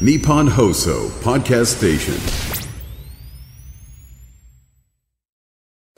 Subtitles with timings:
[0.00, 2.14] Nippon Hoso Podcast Station.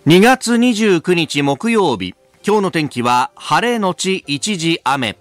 [0.07, 2.15] 2月29日木曜日。
[2.47, 5.17] 今日の天気は晴れのち一時雨。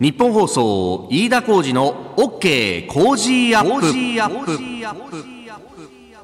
[0.00, 5.33] 日本放送飯田浩二の OK 工事アップ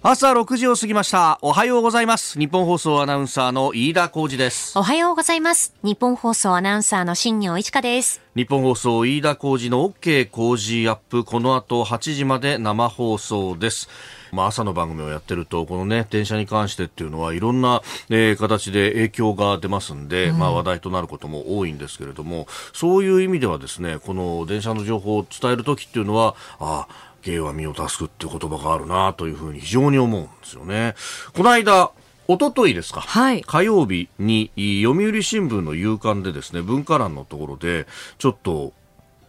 [0.03, 1.39] 朝6時を過ぎました。
[1.43, 2.39] おはようございます。
[2.39, 4.79] 日本放送アナウンサーの飯田浩二です。
[4.79, 5.75] おはようございます。
[5.83, 8.23] 日本放送アナウンサーの新業一華です。
[8.34, 11.23] 日本放送飯田浩二の OK 工事アップ。
[11.23, 13.91] この後8時まで生放送です。
[14.33, 30.95] まあ、朝の番組をやってると、このね、電車に関してっていうのは、いろんな、えー形で影響が出ますんで、まあ、話題となることも多いんですけれども、そういう意味ではですね、この電車の情報を伝えるときっていうのは、ああ、芸は身を助くって言葉があるなというふうに非常に思うんですよね。
[31.34, 31.92] この間、
[32.28, 34.52] 一昨日ですか、はい火曜日に
[34.84, 37.88] 読売新聞の夕刊でですね文化欄のところで
[38.19, 38.73] ちょっと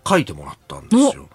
[0.07, 1.27] 書いてもらったんですよ。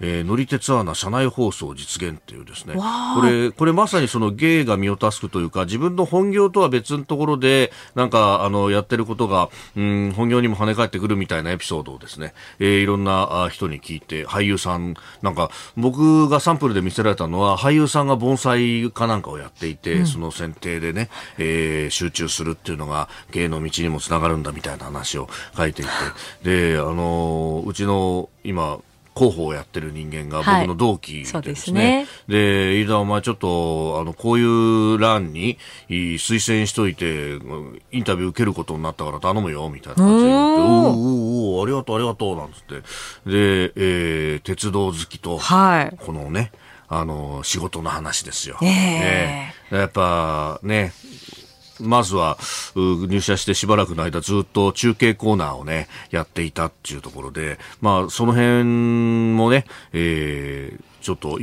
[0.00, 2.74] えー乗り鉄アナ車内放送実現っていうですね。
[2.74, 21.08] これこれまさにその芸が身を助くというか自分の本業とは別のところでなんかあのやってることがうん本業にも跳ね返ってくるみたいなエピソードをですね、えーいろんなあ人に聞いて俳優さんなんか僕がサンプルで見せられたのは俳優さんが盆栽かなんかをやっていて、その選定でね、
[21.38, 25.90] えー集中するっていうのが芸の道にもつながるんだみたいな話を書いていて。
[26.42, 28.78] であのーうちの今
[29.16, 32.06] 広報をやってる人間がはい僕の同期ででですすねね。
[32.28, 37.34] で、飯田お前ちょっと、あの、こういう欄に推薦しといて、
[37.92, 42.74] インタビュー受けることになったから頼むよ、みたいな感じで言って、おーおーおーありがとう、ありがとう、なんつって。
[42.76, 46.50] で、えー鉄道好きと、はいこのね、
[46.88, 48.58] あの、仕事の話ですよ。
[48.62, 50.92] ええええやっぱね、
[51.80, 52.38] まずは
[52.74, 58.64] 入社してしばらくの間ずっと中継コーナーをね、やっていたっていうところで、まあその辺
[59.34, 61.38] もね、えーちょっと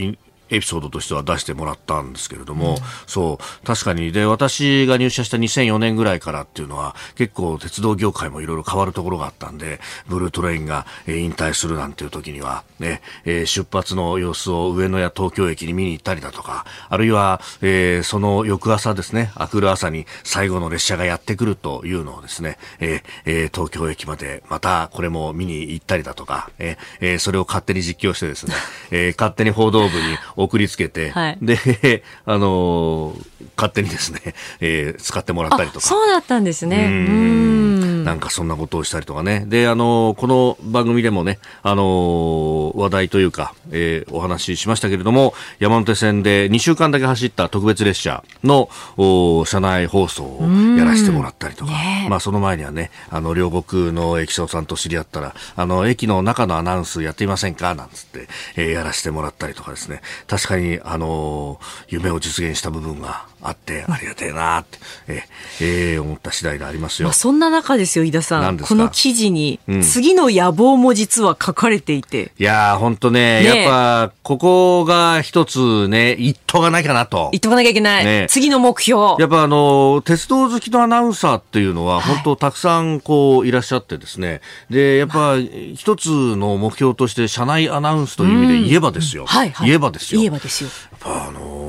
[0.52, 28.54] エピソードとしては出してもらったんですけれども、そう、確かに、で、私が入社した2004年ぐらいからっていうのは、結構鉄道業界もいろいろ変わるところがあったんで、ブルートレインが、引退するなんていう時には、ね、えー出発の様子を上野や東京駅に見に行ったりだとか、あるいは、えーその翌朝ですね、明くる朝に最後の列車がやってくるというのをですね、えー東京駅までまたこれも見に行ったりだとか、えーそれを勝手に実況してですね、
[28.92, 33.26] えー勝手に報道部に送りつけて、はいで、 あのー
[33.58, 34.22] 勝手にですね、
[34.60, 35.86] えー使ってもらったりとか。
[35.88, 36.78] そうだったんですね。
[36.78, 37.81] ううんん。
[38.04, 39.46] なんかそんなことをしたりとかね。
[39.48, 50.42] で、あのーこの番組でもね、あのー話題というか、えーお話ししましたけれども、山手線で2週間だけ走った特別列車の、お車内放送を
[50.78, 52.04] やらせてもらったりとか、ね。
[52.08, 57.76] えまあその前にはね、あの、両国の駅長さんと知り合ったら、あの、駅の中のアナウンスやっていませんか？
[57.76, 60.02] なんつって、えーやらせてもらったりとかですね。
[60.28, 67.08] 確かに、あのー夢を実現した部分があって、ありがてえなーって、えーえー思った次第でありますよ。
[67.08, 68.58] まあ、そんな中ですよ、井田さん。
[68.60, 73.70] この記事に、うん次の野望も実は書かれていて、いやー、ほんとね、ねえやっ
[74.10, 77.40] ぱ、ここが一つね、一途がなきゃなと言。
[77.40, 78.06] っとかなきゃいけない。
[78.06, 79.16] ね次の目標。
[79.20, 84.42] やっぱあの、鉄道好きのアナウンサーっていうのは、本当たくさんこういらっしゃってですね。
[84.70, 85.38] で、やっぱ
[85.76, 89.26] 一つの目標として、車内アナウンスという意味で言えばですよ。
[89.26, 89.68] はいはい。
[89.68, 90.22] 言えばですよ。
[90.22, 90.70] 言えばですよ。
[90.92, 91.61] やっぱあのー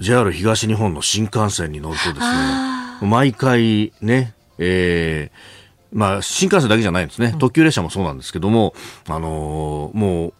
[0.00, 2.26] JR 東日本の新幹線に乗るとですね、
[3.02, 5.38] 毎回ね、えー
[5.92, 7.34] まあ、新幹線だけじゃないんですね。
[7.38, 8.74] 特急列車もそうなんですけども、
[9.08, 10.32] あのーもう、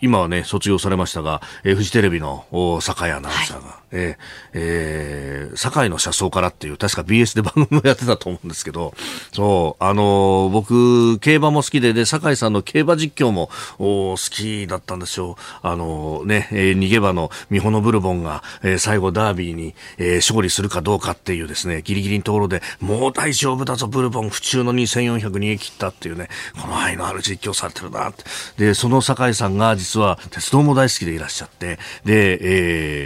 [0.00, 8.94] 今はね、卒業されましたが、えーフジテレビのお酒井アナウンサーが、えーえー酒井の車窓からっていう、確か BS で番組をやってたと思うんですけど、
[9.32, 15.36] そう、あのー僕、競馬も好きで、で、酒井さんの競馬実況もお好きだったんですよ。
[15.62, 26.28] あのーね、えー逃げ場のミホノブルボンが、えー最後ダービーに、えー勝利するかどうかっていうですね、ギリギリのところで、もう大丈夫だぞ、ブルボン、府中の2400逃げ切ったっていうね、
[26.60, 28.24] この愛のある実況されてるなって。
[28.56, 32.38] で、その酒井さんが実は鉄道も大好きでいらっしゃって、で、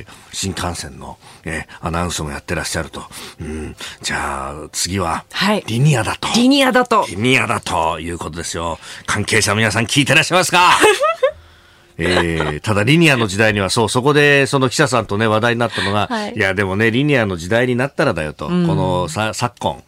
[0.00, 3.02] えー新幹線の、えーアナウンスもやってらっしゃると。
[3.40, 6.28] うん、じゃあ、次は、はいリニアだと。
[6.34, 7.04] リニアだと。
[7.08, 8.78] リニアだということですよ。
[9.06, 10.78] 関係者皆さん聞いてらっしゃいますか？
[11.98, 19.82] えー、ただリニアの時代にはそう、そこでその記者さんとね話題になったのが、はいい、やでもね、リニアの時代になったらだよと、このさ昨今、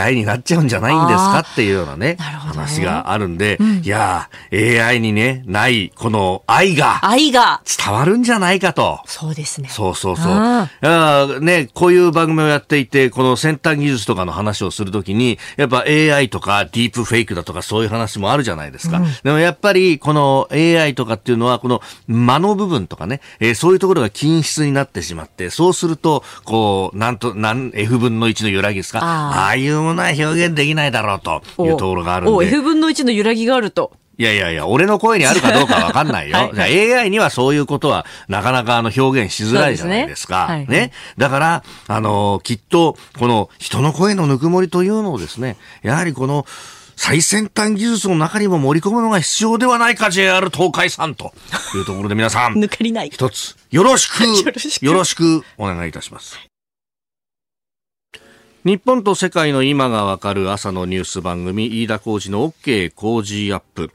[0.00, 1.38] AI になっちゃうんじゃないんですか？
[1.40, 7.62] っていうようなね、ね話があるんで、いやー、AI にね、ない、この愛が愛が。
[7.64, 9.00] 伝わるんじゃないかと。
[9.06, 9.68] そうですね。
[9.68, 10.32] そうそうそう。
[10.32, 19.00] ああーね、こういう番組をやっていて、この先端技術とかの話をするときに、やっぱ AI とかディープフェイクだとかそういう話もあるじゃないですか。
[19.22, 29.00] でもやっぱりこの AI とかっていうのは、この間の部分とかね、えーそういうところが均質になってしまって、そうすると、こう、なんと、なん、F 分の1の揺らぎですか？
[29.02, 32.48] あいうものは表現できないだろうというところがあるんおで。
[32.48, 33.92] F 分の1の揺らぎがあると。
[34.20, 36.36] いやいやいや、俺の声にあるかどうかわかんないよ。
[36.36, 36.64] はいじゃ
[36.96, 40.46] あ AI にはそういうことはなかなかあの表現しづらいじゃないですか。
[40.48, 46.44] すねねはいだから、あのーきっと、この人の声のぬくもりというのをですね、やはりこの、
[46.96, 51.32] 最先端技術の中にも盛り込むのが必要ではないか、JR 東海さんと
[51.74, 53.10] いうところで皆さん、抜かりない。
[53.10, 54.22] 一つ、よろしく
[54.84, 56.49] よろしくお願いいたします。
[58.62, 63.90] 日本と世界の今がわかる朝のニュース番組、飯田浩二の OK 工事アップ。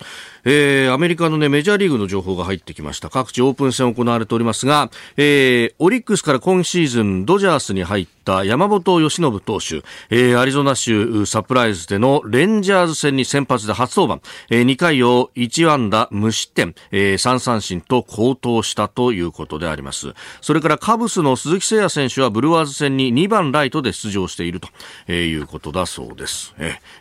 [0.45, 3.09] えー、アメリカのね、メジャーリーグの情報が入ってきました。
[3.09, 20.13] 各地オープン戦行われておりますが、えー、オリックスから今シーズンドジャースに入った山本由伸投手、えー、アリゾナ州サプライズでのレンジャーズ戦に先発で初登板、えー、2回を1安打無失点、えー、3三振と好投したということであります。
[20.41, 26.53] それからカブスの鈴木誠也選手はブルワーズ戦に2番ライトで出場しているということだそうです。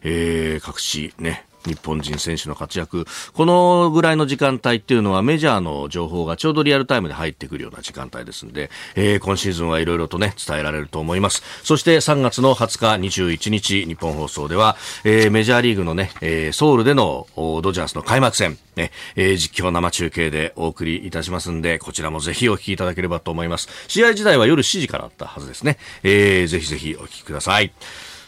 [0.03, 11.43] えー各地ね、日本人選手の活躍、このぐらいの時間帯っていうのはメジャーの情報がちょうどリアルタイムで入ってくるような時間帯ですので、えー今シーズンはいろいろとね、伝えられると思います。
[11.63, 23.69] そして3月の20日、21日、日本放送では、えーメジャーリーグのね、えーソウルでのドジャースの開幕戦、ね、えー実況生中継でお送りいたしますんで、こちらもぜひお聞きいただければと思います。
[23.89, 25.79] 試合自体は夜7時からあったはずですね。
[26.03, 27.73] えーぜひぜひお聞きください。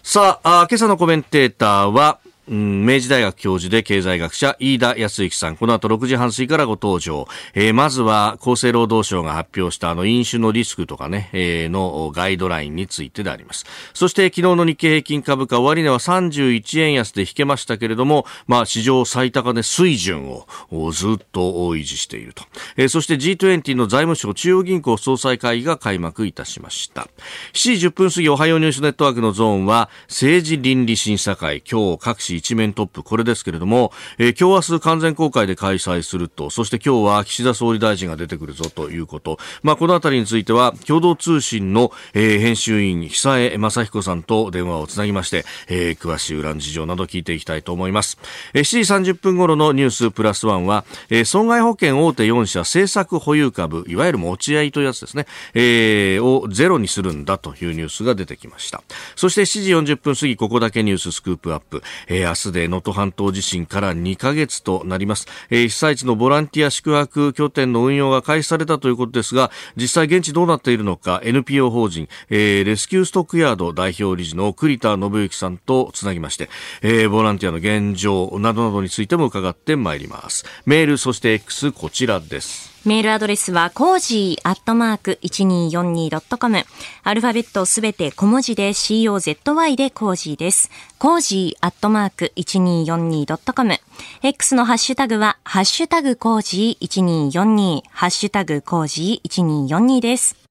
[0.02, 5.56] さあ、あ今朝のコメンテーターは、うん明治大学教授で経済学者、飯田康之さん。
[5.56, 7.26] この後6時半過ぎからご登場。
[7.54, 13.66] えーまずは厚生労働省が発表したあの飲酒のリスクとかね、えーのガイドラインについてであります。
[13.94, 20.46] そして昨日の日経平均株価終値は31円安で引けましたけれども、まあ史上最高値水準を
[20.92, 21.40] ずっと
[21.74, 22.44] 維持していると。
[22.76, 27.08] えーそして G20 の財務省中央銀行総裁会議が開幕いたしました。
[27.54, 39.38] 7時10分過ぎおはようニュースネットワークのゾーンは政治倫理審査会、今日各紙一面トップ、これですけれども、えー今日明日完全公開で開催すると、そして今日は岸田総理大臣が出てくるぞということ。
[39.62, 48.18] まあこのあたりについては共同通信の、えー編集員久江正彦さんと電話をつなぎまして、えー詳しい裏の事情など聞いていきたいと思います。
[48.54, 58.82] えー7時30分頃のニュースプラスワンは、えー損害保険大手4社政策保有株、いわゆる持ち合いというやつですね、えーをゼロにするんだというニュースが出てきました。
[59.14, 61.82] そして7時40分過ぎ、ここだけニューススクープアップ。
[62.08, 65.26] えー明日で能登半島地震から2ヶ月となります。
[65.50, 76.48] えー被災地のボランティア宿泊拠点の運用が開始されたということですが、実際現地どうなっているのか、NPO 法人、えーレスキューストックヤード代表理事の栗田信之さんとつなぎまして、
[76.82, 80.44] えーボランティアの現状などなどについても伺ってまいります。
[80.64, 82.75] メール、そして X こちらです。
[82.86, 86.64] メールアドレスは、コージーアットマーク 1242.com。
[87.02, 90.70] アルファベットすべて小文字で COZY でコージーです。
[90.96, 93.74] コージーアットマーク 1242.com。
[94.22, 100.45] X のハッシュタグは、ハッシュタグコージー1242、ハッシュタグコージー1242です。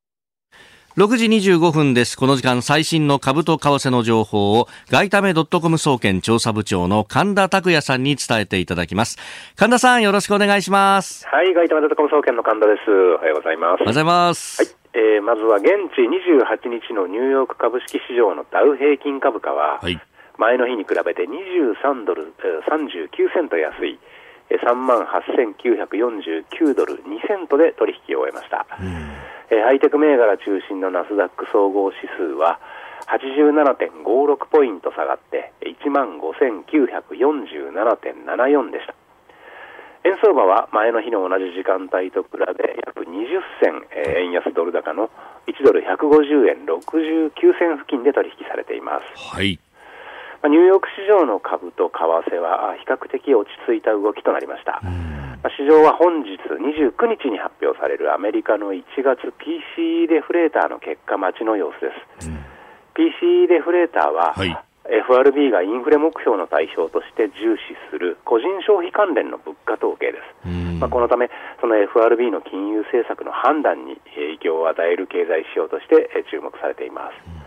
[0.96, 2.16] 6時25分です。
[2.16, 9.18] この時間最新の株と為替の情報を外為ドットコム総研調査部長の神田拓也さんに伝えていただきます。
[9.58, 11.28] 神田さんよろしくお願いします。
[11.28, 12.90] はい、外為ドットコム総研の神田です。
[12.90, 13.68] おはようございます。
[13.68, 14.64] おはようございます。
[14.64, 20.00] はい、えーまずは現地28日のニューヨーク株式市場のダウ平均株価は、はい。
[20.38, 24.00] 前の日に比べて23ドル、えー39セント安い、
[24.50, 28.66] えー3万8949ドル2セントで取引を終えました。
[29.52, 32.60] えーハイテク銘柄中心のナスダック総合指数は
[33.08, 38.96] 87.56ポイント下がって1万5947.74でした。
[40.06, 42.46] 円相場は前の日の同じ時間帯と比べ
[42.86, 45.10] 約20銭、えー円安ドル高の
[45.48, 49.06] 1ドル150円69銭付近で取引されています。
[49.36, 49.60] はい。
[50.42, 51.96] まあニューヨーク市場の株と為
[52.30, 54.80] 替はあ比較的落ち着いた動きとなりました。
[54.84, 54.92] まあ
[55.50, 62.30] 市場は本日29日に発表されるアメリカの1月 PCE デフレーターの結果待ちの様子です。
[62.96, 70.48] PCE デフレーターは、はい FRB がインフレ目標の対象として重視する個人消費関連の物価統計です。
[70.80, 77.45] まあ、このため、その FRB の金融政策の判断に影響を与える経済指標としてえー注目されています。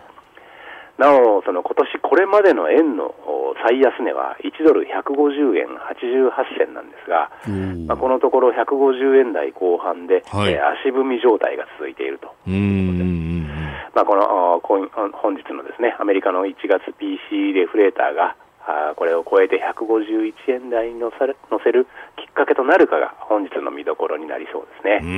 [0.99, 7.31] なお、その今年これまでの円のお最安値は1ドル150円88銭なんですが、
[7.87, 10.53] まあ、このところ150円台後半で、はい。
[10.53, 12.35] えー足踏み状態が続いていると。
[13.95, 18.37] まあ、この本日のですねアメリカの1月 PC レフレーターが
[18.69, 21.37] あーこれを超えて151円台に乗せる
[22.17, 25.01] きっかけとなるかが本日の見どころになりそうですね。
[25.03, 25.09] うー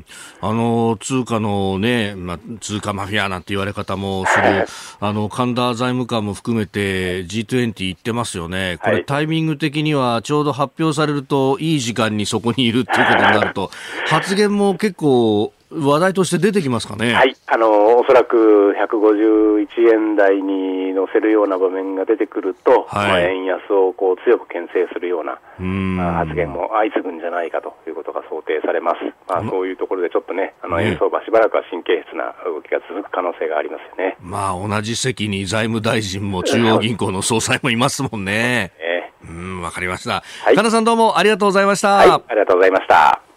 [0.00, 0.04] ん。
[0.40, 4.66] あの通貨のね、まあ、通貨マフィアなんて言われ方もする、
[4.98, 9.04] あの神田財務官も含めて G20 行ってますよね、これ、はい。
[9.04, 13.70] タイミング的にはちょうど発表されると、いい時間にそこにいるっていうことになると、
[14.10, 17.14] 発言も結構、話題として出てきますかね。
[17.14, 28.98] はい、あのおそらく151円台に乗せるような場面が出てくると、はいまあ円安をこう強く牽制するようなう発言も相次ぐんじゃないかということが想定されます。
[29.28, 34.16] まあ、そういうところでちょっとね、あのね円相場しばらくは神経質な動きが続く可能性がありますよね。
[34.20, 38.72] まあ、同じ席に財務大臣も中央銀行の総裁もいますもんね。
[38.78, 38.92] え
[39.24, 40.22] うん、わかりました。
[40.44, 41.88] はい神田さんどうもありがとうございました。
[41.88, 43.31] ーはい、ありがとうございました。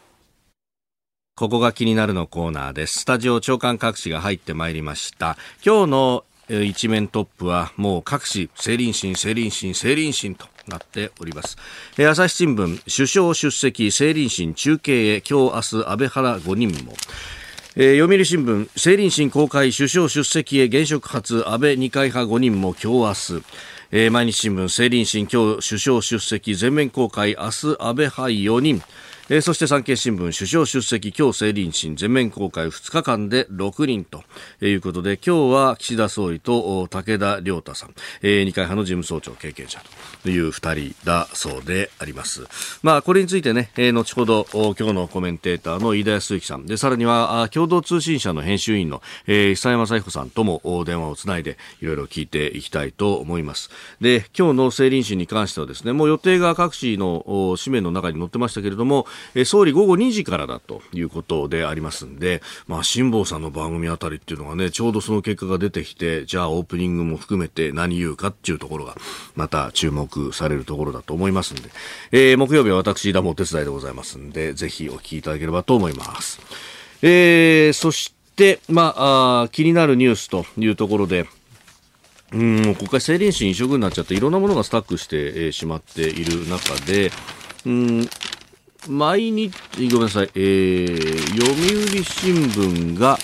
[1.38, 3.00] ここが気になるのコーナーです。
[3.00, 5.36] スタジオ長官各紙が入ってまいりました。
[5.66, 11.58] 今日の一面トップはもう各紙、政倫審、政倫審、政倫審となっております。
[11.98, 16.94] 朝日新聞、首相出席、政倫審中継へ、今日明日安倍原5人も。
[17.76, 23.46] えー読売新聞、政倫審公開、首相出席へ現職初、安倍二階派5人も今日明日。
[23.92, 28.82] えー毎日新聞、政倫審、今日首相出席、全面公開、明日安倍派4人。
[29.28, 34.24] えーそして産経新聞、首相出席、今日政倫審、全面公開2日間で6人と
[34.64, 39.82] いうことで、今日は岸田総理と武田良太さん、えー二階派の事務総長経験者
[40.22, 42.44] という2人だそうであります。
[42.84, 53.72] まあ、これについてね、えー後ほど今日のコメンテーターの飯田康之さん、で、さらには共同通信社の編集員の、えー久山雅彦さんとも電話をつないでいろいろ聞いていきたいと思います。
[54.00, 59.08] で、今日の政倫審に関してはですね、もう予定が各紙の紙面の中に載ってましたけれども、
[59.46, 68.96] 総理午後2時からだということでありますんで、まあ、辛坊さんの番組あたりっていうのがね、ちょうどその結果が出てきて、じゃあオープニングも含めて何言うかっていうところが、
[69.36, 71.70] また注目されるところだと思いますんで、
[72.12, 76.40] えー木曜日は私、田もお手伝いでございますんで、ぜひお聞きいただければと思います。
[77.02, 81.28] えーそして、まあ、あ気になるニュースというところで、
[82.32, 87.12] うん、国会政倫審一色になっちゃって、いろんなものがスタックして、えーしまっている中で、
[87.66, 88.10] うん、
[88.88, 89.54] 毎日、
[89.90, 93.18] ごめんなさい、えー、読売新聞が、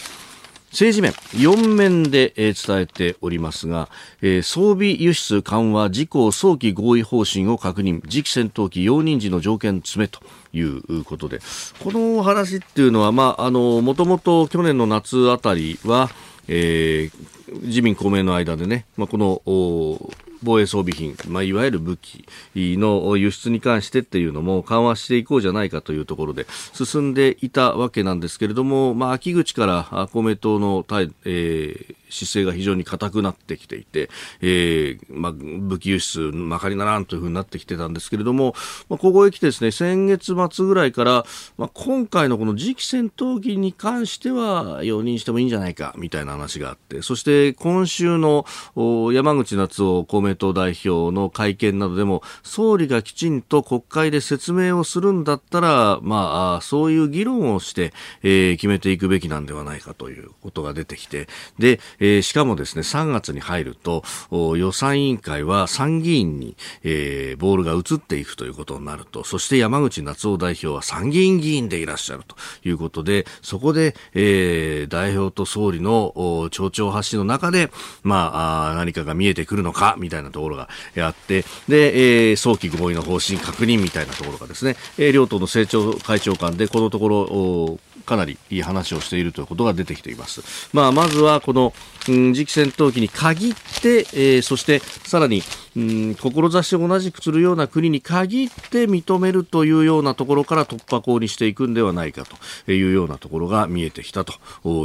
[0.72, 3.89] 政治面、4面で、え伝えておりますが、
[4.22, 10.22] え装備輸出緩和事項早期合意方針を確認、次期戦闘機容認時の条件詰めと
[10.53, 11.39] いうことで、
[11.84, 16.10] この話っていうのは、まあ、あの、もともと去年の夏あたりは、
[16.48, 19.41] えー自民公明の間でね、まあ、この、
[20.43, 34.10] 防衛装備品、まあ、いわゆる武器の輸出に関してっていうのも緩和していこうじゃないかというところで進んでいたわけなんですけれども、まあ、秋口から公明党の対、えー姿勢が非常に硬くなってきていて、
[34.41, 38.53] えーまあ、武器輸出まかりならんというふうになってきてたんですけれども、
[38.89, 41.25] まあ、ここへ来てですね、先月末ぐらいから、
[41.58, 48.46] まあ、今回のこの次期戦闘機に関しては容認してもいいんじゃないかみたいな話があって、そして今週の
[49.12, 61.27] 山口夏夫公明党代表の会見などでも、総理がきちんと国会で説明をするんだったら、ま、あそういう議論をして、えー決めていくべきなんではないかということが出てきて、
[61.58, 64.03] で、えーしかもですね、3月に入ると、
[64.58, 72.36] 予算委員会は参議院に、えーボールが移っていくということになると、そして山口夏夫代表は参議院議員でいらっしゃると
[72.67, 77.72] いうことで、そこで、えー代表と総理の町長発信の中で、
[78.03, 90.70] まあ、何かが見えてくるのか、みたいなところがあって、で、えー早期合意の方針確認みたいなところがですね、えー両党の政調会長間でこのところ、かなりいい話をしているということが出てきています。
[90.74, 91.74] まあ、まずはこの、
[92.10, 95.43] うん、次期戦闘機に限って、えーそしてさらに、
[95.75, 102.25] うん、志を同じくするような国に限って認めるというようなところから突破口にしていくんではないか
[102.65, 104.34] というようなところが見えてきたと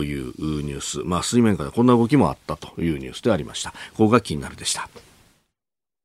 [0.04, 0.32] いう
[0.62, 0.98] ニュース。
[1.04, 3.70] まあ、水面下でこんな動きもあったというニュースでありました。
[3.70, 4.88] ここが気になるでした。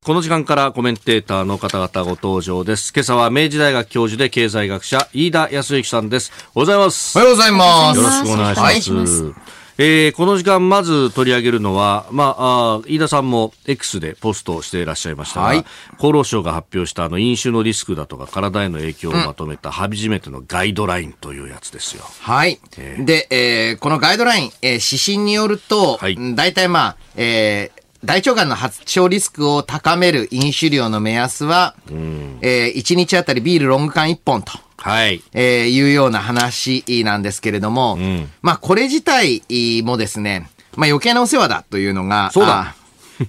[0.04, 2.92] この時間からコメンテーターの方々ご登場です。
[2.92, 6.32] 今朝は明治大学教授で経済学者、飯田康之さんです。
[6.56, 7.18] おはようございます。
[7.20, 7.98] おはようございます。
[8.00, 9.24] よろしくお願いします。
[9.26, 9.34] はい
[9.78, 15.66] ええーこの時間まず取り上げるのは、まあ、あー飯田さんも X でポストをしていらっしゃいましたが、はい
[16.00, 22.04] 厚労省が発表したあの飲酒のリスクだとか体への影響をまとめた初めてのガイドラインというやつですよ。
[22.22, 22.60] はい。
[23.06, 31.76] で、えーこのガイドライン、えー指針によると、はいうん大体まあ、えー大腸がんの発症リスクを高める飲酒量の目安は、
[32.42, 34.54] え1日あたりビールロング缶1本と。
[34.78, 35.22] はい。
[35.34, 37.98] えーいうような話なんですけれども、
[38.42, 39.44] まあこれ自体
[39.84, 42.76] もですね、まあ余計なお世話だというのが、そうだあ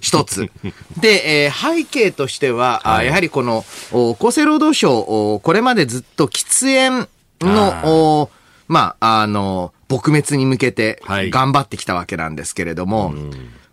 [0.00, 0.50] 一つ。
[1.00, 7.09] で、えー背景としては、あはいやはりこの、お厚生労働省、おこれまでずっと喫煙
[7.41, 8.31] の、お
[8.69, 13.12] まあ、あの、撲滅に向けてはい頑張ってきたわけなんですけれども、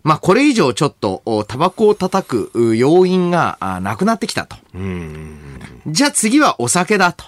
[0.02, 4.56] まあこれ以上ちょっと、おタバコを叩くう要因があなくなってきたと。
[5.86, 7.24] じゃあ次はお酒だと。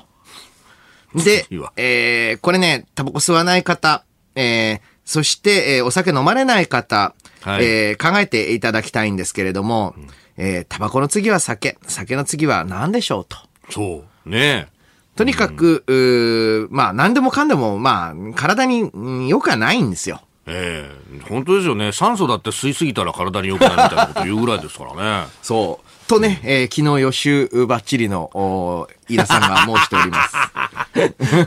[1.14, 9.94] でえー、これね、タバコ吸わない方、えー、そして、えーお酒飲まれない方、はいえー考えていただきたいんですけれども、
[10.36, 13.36] えータバコの次は酒、酒の次は何でしょうと。
[13.70, 14.28] そう。
[14.30, 14.68] ね
[15.14, 20.22] とにかく、うーまあ何でもかんでも、まあ体にうん良くはないんですよ。
[20.46, 21.92] ええ本当ですよね。
[21.92, 25.28] 酸素だって吸いすぎたら体に良くないみたいなこと言うぐらいですからね。
[25.42, 26.08] そう。
[26.08, 30.34] とね、えー昨日予習バッチリの、お飯田さんが申しております。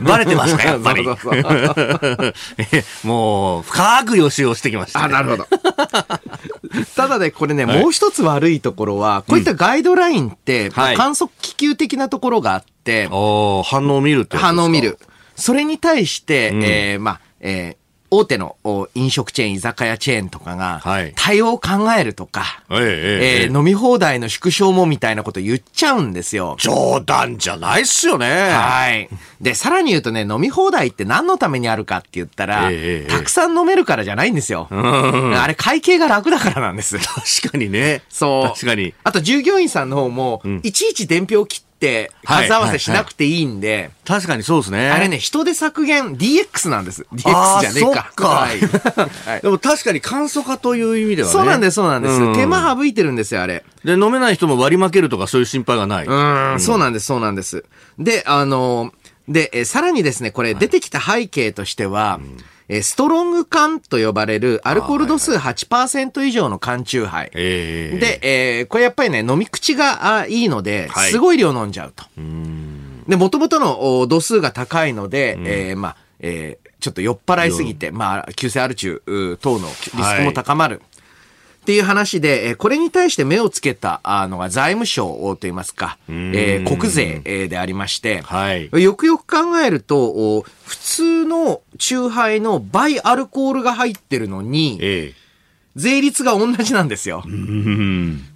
[0.02, 1.04] バレてますか、やっぱり。
[1.04, 2.34] そうそうそう
[2.72, 5.46] えもう、深く予習をしてきました、あ、なるほど。
[6.96, 14.98] ただね、これね、もう一つ悪いところは、こういったガイドラインって、はい観測気球的なところがあって、おー反応を見るって反応を見る。。
[15.36, 17.85] それに対して、んえーまあ、えー
[18.16, 26.56] 大手のお飲食チェーン、居酒屋チェーンとかがはい、対応を考えるとか、えええええー飲み放題の縮小もみたいなこと言っちゃうんですよ。
[26.58, 28.26] 冗談じゃないっすよね。
[28.50, 29.08] はい。
[29.40, 34.68] で、さらに言うとね、飲み放題って何のためにあるかって言ったら、ええええたくさん飲めるからじゃないんですよ。
[34.70, 36.98] あれ会計が楽だからなんです。
[36.98, 38.02] 確かにね。
[38.08, 38.48] そう。
[38.48, 38.94] 確かに。
[39.04, 41.65] あと従業員さんの方も、いちいち伝票切って
[42.24, 44.90] はい数合わせしなくていいんで、確かにそうですね。
[44.90, 47.06] あれね、人手削減 DX なんです。
[47.10, 48.12] あ DX ーじゃねえか。
[48.14, 51.32] かはいはい でも確かに簡素化という意味ではね。
[51.32, 52.14] そうなんです、そうなんです。
[52.14, 53.64] うん手間省いてるんですよ、あれ。
[53.84, 56.06] で、飲めない人も割り負けるとかそういう心配がない。
[56.06, 57.64] うん、そうなんです、そうなんです。
[57.98, 58.92] で、あの、
[59.28, 62.20] で、えーさらにですね、これ出てきた背景としては、
[62.68, 67.30] えーストロング缶と呼ばれるアルコール度数8%以上の缶チューハイ。
[67.34, 71.10] ええで、えーこれやっぱりね、飲み口があいいので、はい。
[71.10, 72.04] すごい量飲んじゃうと。
[73.08, 80.82] で、もともとのお度数が高いので、えーまあ、えーちょっと酔っ払いすぎて、まあ、急性アル中う等のリスクも高まる。
[81.66, 88.70] っていう話で、えーこれに対して目をつけたあのが財務省といいますか、えー国税えーでありまして、はい。
[88.70, 95.12] よくよく考えると、お普通の酎ハイの倍アルコールが入ってるのに、え
[95.74, 97.24] 税率が同じなんですよ。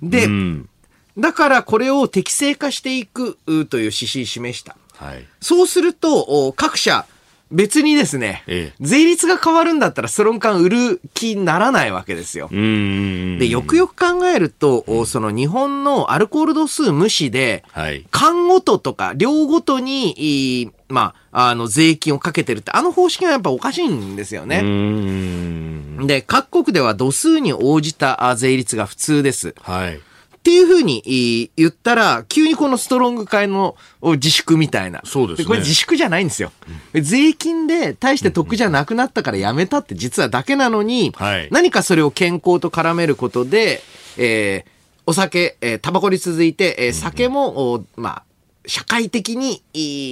[0.02, 0.68] で、うん。
[1.16, 4.76] だからこれを適正化していくうという指針示した。
[4.96, 5.24] はい。
[5.40, 7.06] そうすると、お各社、
[7.50, 12.48] 別にですね、ええ税率が変わるんだったらストロン缶売る気にならないわけですよ。
[12.50, 13.38] うん。
[13.38, 18.06] で、よくよく考えると、おその日本のアルコール度数無視で、はい。
[18.10, 24.60] 缶ごととか量ごとに、まあ、あの、税金をかけてるって、あの方式がやっぱおかしいんですようね。
[24.60, 26.06] ん。
[26.06, 29.54] で、各国では度数に応じたあ税率が普通です。
[29.60, 30.00] はい。
[30.40, 35.02] っていうふうに言ったら、急にこのストロング会のお自粛みたいな。
[35.04, 36.50] そうですねこれ自粛じゃないんですよ。
[36.94, 43.82] 税金で大して得じゃなくなったからやめたって実はだけなのに、はい何かそれを健康と絡めることで、
[44.16, 44.70] えー
[45.06, 48.22] お酒、えータバコに続いて、えー酒も、おまあ、
[48.64, 49.62] 社会的に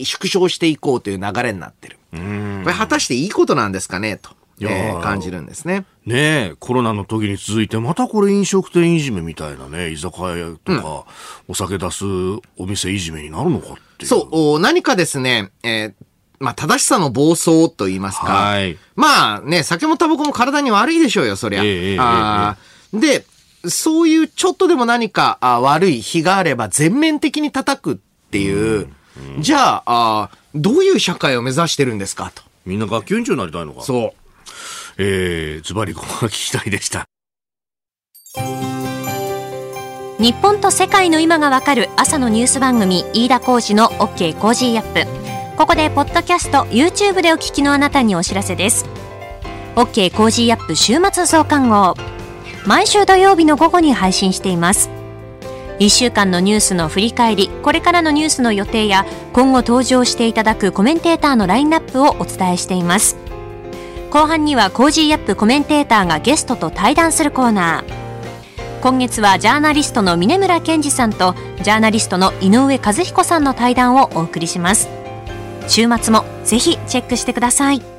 [0.05, 1.97] 縮小していこうという流れになってる。
[2.11, 2.17] こ
[2.69, 5.85] れ果たしていいことなんですかねと、えー感じるんですね。
[6.07, 11.05] ねえ、コロナの時に続いて、またこれ飲食店いじめみたいなね、居酒屋とか、
[11.47, 12.05] お酒出す
[12.57, 13.69] お店いじめになるのかっ
[13.99, 14.07] ていう。
[14.07, 16.05] そう、お何かですね、えー
[16.41, 18.27] まあ、正しさの暴走と言いますか。
[18.27, 21.63] はいまあね、酒もタバコも体に悪いでしょうよ、そりゃ。
[21.63, 23.27] ええええあーで、
[23.69, 27.97] そういうちょっとでも何かあ悪い日があれば全面的に叩くっ
[28.31, 28.89] ていう、
[29.41, 32.43] じゃああー、どういう社会を目指してるんですかと。
[32.65, 33.83] みんな学級委員長になりたいのか。
[33.83, 34.28] そう。
[34.99, 37.07] えー、ズバリここが聞きたいでした。
[40.19, 45.57] 日本と世界の今がわかる朝のニュース番組飯田浩二の OK コージーアップ。
[45.57, 48.87] ここでポッドキャスト YouTube でお聞きのあなたにお知らせです。
[49.77, 51.95] OK コージーアップ週末増刊号。
[52.67, 54.91] 毎週土曜日の午後に配信しています。
[55.79, 63.17] 1週間のニュースの振り返りこれからのニュースの予定や今後登場していただくコメンテーターのラインナップをお伝えしています。
[64.11, 67.99] 後半には Cozy Up コメンテーターがゲストと対談するコーナー。
[68.81, 74.89] 今月はジャーナリストの峯村健司さんとジャーナリストの井上和彦さんの対談をお送りします。
[75.67, 77.98] 週末もぜひチェックしてください。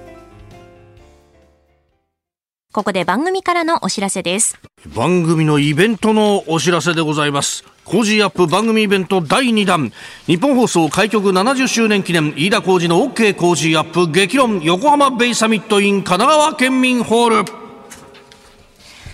[2.79, 4.57] ここで番組からのお知らせです。
[4.95, 7.65] 番組のイベントのお知らせでございます。
[7.83, 9.91] Cozy Up 番組イベント第2弾。
[10.27, 12.33] ニッポン放送開局70周年記念。
[12.37, 14.61] 飯田浩司の OK Cozy Up 激論。
[14.61, 17.58] 横浜ベイサミット in 神奈川県民ホール。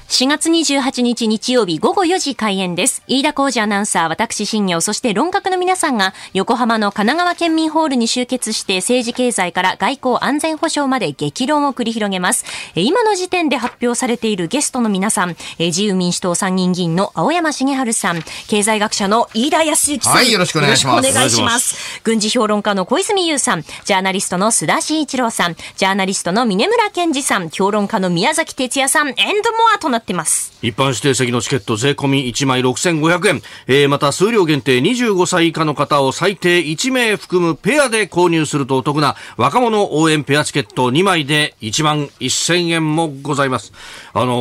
[0.07, 3.03] 4月28日日曜日午後4時開演です。
[3.07, 12.45] 飯田浩二アナウンサー、私新業、そして論客の皆さんが横浜の神奈川県民ホールに集結して政治経済から外交安全保障まで激論を繰り広げます。
[12.75, 20.13] 今の時点で発表されているゲストの皆さん、自由民主党参議院議員の青山茂春さん、経済学者の飯田康之さん。
[20.13, 21.99] はいよろしくお願いしますお願いします。
[22.03, 30.53] 軍事評論家の小泉優さん、ジャーナリストの須田慎一郎さん、ジャーナリストの峰村健二さん、評論家の宮崎哲也さん、エンドモアとなってます。
[30.61, 43.73] 一般指定席のチケット税込み1枚6500円、えー、また数量限定25歳以下の方を最低1名含むペアで購入するとお得な若者応援ペアチケット2枚で1万1000円もございます。
[44.13, 44.33] あの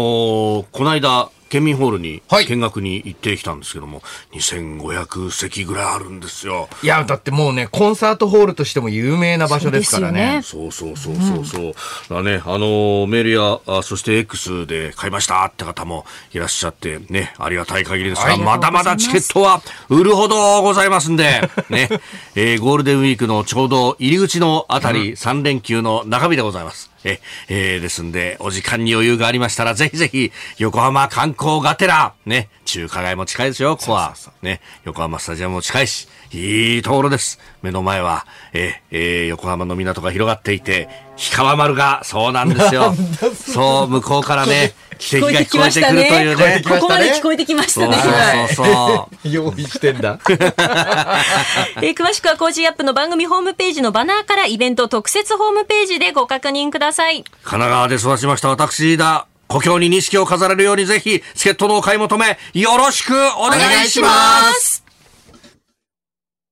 [0.65, 6.69] ー、この間、県民ホールにはい見学に行ってきたんですけども、2500席ぐらいあるんですよ。
[6.83, 10.41] いや、だってもうね、コンサートホールとしても有名な場所ですからね。
[10.43, 11.75] そうそうそうそうそう。
[12.11, 21.89] だね、あのーメールや、あそして X で買いましたって方もいらっしゃって、ね、ありがたい限りですが、はいまだまだチケットは売るほどございますんで、ね、
[22.35, 26.94] えーゴールデンウィークのちょうど入り口のあたり、3連休の中日でございます。
[27.05, 34.15] え、えーですんで、お時間に余裕がありましたら、ぜひぜひ、横浜観光がてら、ね、中華街も近いですよ、ここは。
[34.43, 37.39] ね、横浜スタジアムも近いし、いいところです。
[37.63, 42.95] 目の前は、えーえー横浜の港が広がっていて、氷川丸が、そうなんですよ。
[43.35, 46.63] そう、向こうからね、汽笛が聞こえてくるというね。
[46.65, 48.49] 聞こえてきましたねここまで聞こえてきましたそうね。
[48.55, 49.29] そうそう。
[49.29, 50.19] 用意してんだ。
[50.29, 57.25] えー詳しくは Cozy Up の番組ホームページのバナーからイベント特設ホームページでご確認ください。
[57.45, 59.35] 神奈川で育ちました私リーダー。
[59.47, 64.84] 故郷に錦を飾れるようにぜひ、チケットのお買い求め、よろしくお願いします。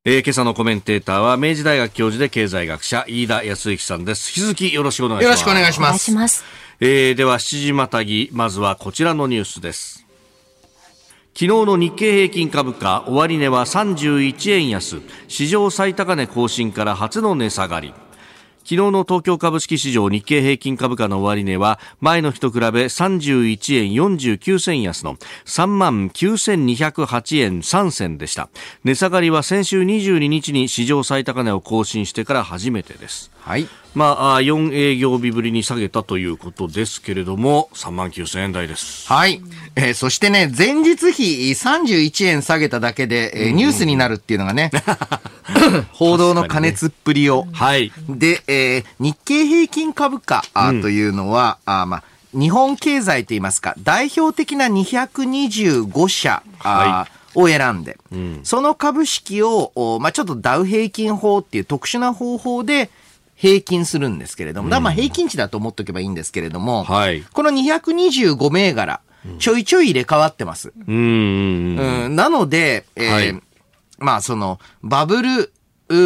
[0.05, 4.31] えー今朝のコメンテーターは、明治大学教授で経済学者、飯田康之さんです。
[4.31, 5.25] 引き続きよろしくお願いします。
[5.25, 6.13] よろしくお願いします。
[6.13, 6.45] ます。
[6.81, 10.05] えーでは7時またぎまずはこちらのニュースです
[11.35, 17.95] 昨日の日経平均株価終値は31円安史上最高値更新から初の値下がり
[18.65, 28.49] 昨日の東京株式市場日経平均株価の終値は前の日と比べ31円49銭安の3万9208円3銭でした。
[28.85, 33.33] 値下がりは先週22日に史上最高値を更新してから初めてです。
[33.45, 33.69] はい。
[33.95, 39.07] まあ、あ4営業日ぶりに下げたということですけれども、3万9000円台です。
[39.13, 39.43] はい。
[39.77, 44.71] えーそしてね、前日比31円下げただけで、えーニュースになるっていうのがね、
[45.93, 47.47] 報道の加熱っぷりを。
[47.53, 47.93] はい。
[48.09, 52.03] で、えー日経平均株価あというのは、あまあ、
[52.33, 57.99] 日本経済といいますか、代表的な225社、あを選んで、
[58.45, 62.91] その株式を、おまあ、ちょっとダウ平均法っていう特殊な方法で
[63.43, 67.23] 平均するんですけれども、だまあ平均値だと思っておけばいいんですけれども、はい。
[67.23, 69.01] この225銘柄、
[69.41, 70.69] ちょいちょい入れ替わってます。
[70.69, 72.05] うーん。
[72.05, 73.43] うん、なので、えーはい。
[73.99, 75.53] まあその、バブルう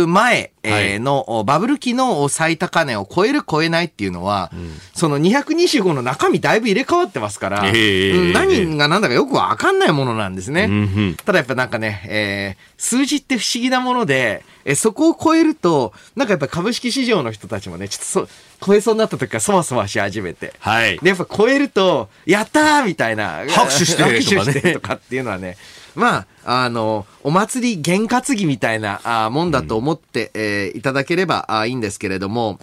[0.07, 4.51] 前、の、バブル期の最高値を超える超えないっていうのは、
[4.94, 10.64] その225の中身だいぶ入れ替わってますから、ええうん何が何だかよくわかんないものなんですね。
[10.64, 10.75] うんう
[11.12, 18.29] んただやっぱなんかね、えー数字って不思議なもので、えーそこを超えると、なんかやっぱ株式市場の人たちもね、ちょっとそ
[18.64, 20.53] 超えそうになった時からそわそわし始めて。
[20.59, 20.99] はい。
[20.99, 23.44] で、やっぱ超えると、やったーみたいな。
[23.49, 25.57] 拍手して拍手とかねしてとかっていうのはね、
[25.96, 32.61] まあ、あの、お祭り験担ぎみたいなあもんだと思って、えーいただければあいいんですけれども、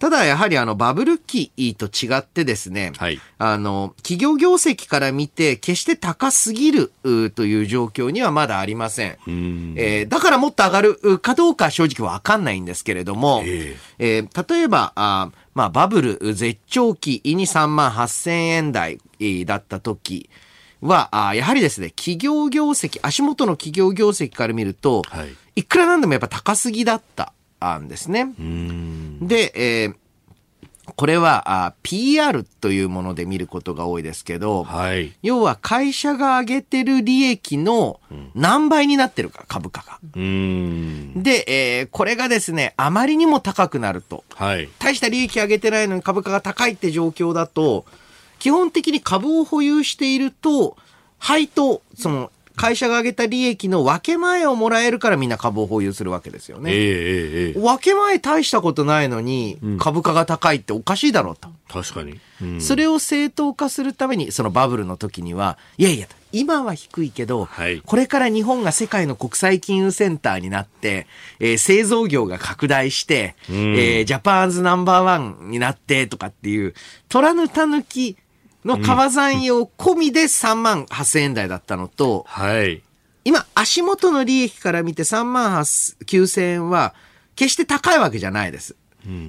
[0.00, 3.20] ただやはりあのバブル期と違ってですね、はい。
[3.36, 9.10] あの、企業業績から見て決して高すぎるうという状況にはまだありません。
[9.30, 9.74] ん。
[9.76, 14.18] えーだからもっと上がるうかどうか正直わかんないんですけれども、ええ。
[14.20, 20.30] ー例えば、あーまあ、バブル絶頂期に3万8000円台えーだった時
[20.80, 27.32] は、やはりですね、企業業績、足元の企業業績から見ると、はいいくらなんでもやっぱ高すぎだった
[27.78, 28.32] んですね。
[29.20, 29.94] で、えー
[30.96, 35.12] これはあ PR というもので見ることが多いですけど、はい。
[35.22, 38.00] 要は会社が上げてる利益の
[38.34, 40.00] 何倍になってるか、株価が。
[40.12, 44.68] で、えーこれがですね、あまりにも高くなると、はい。
[44.80, 47.84] 大した利益上げてないのに株価が高いって状況だと、
[48.40, 50.76] 基本的に株を保有していると、
[51.18, 56.70] 配当、その、会社が上げた利益の分け前をもらえるからみんな株を保有するわけですよね。
[56.70, 61.48] ええええええ分け前大したことないのに、株価が高いっておかしいだろうと。
[61.72, 62.20] 確かに。
[62.42, 71.06] うんそれを正当化するために、そのバブルの時には、いやいや、今は低いけど、はいこれから日本が世界の国際金融センターになって、
[71.38, 76.74] えー製造業が拡大して、えージャパンズナンバーワンになってとかっていう、
[77.08, 78.16] 虎ぬたぬき
[78.64, 82.82] の川山用込みで3万8000円台だったのと、はい。
[83.24, 86.94] 今、足元の利益から見て3万9000円は、
[87.36, 88.76] 決して高いわけじゃないです。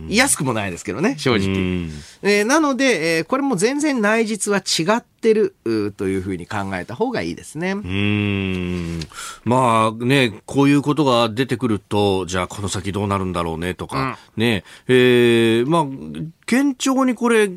[0.10, 1.48] 安くもないですけどね、正直。
[1.48, 1.92] うん
[2.22, 5.56] えーなので、えーこれも全然内実は違ってる
[5.96, 7.72] というふうに考えた方がいいですね。
[7.72, 9.00] うーん
[9.46, 15.86] まあね、こういうことが出てくると、じゃあこの先どうなるんだろうねとか、ね、えーまあ、
[16.46, 17.50] 堅調にこれ、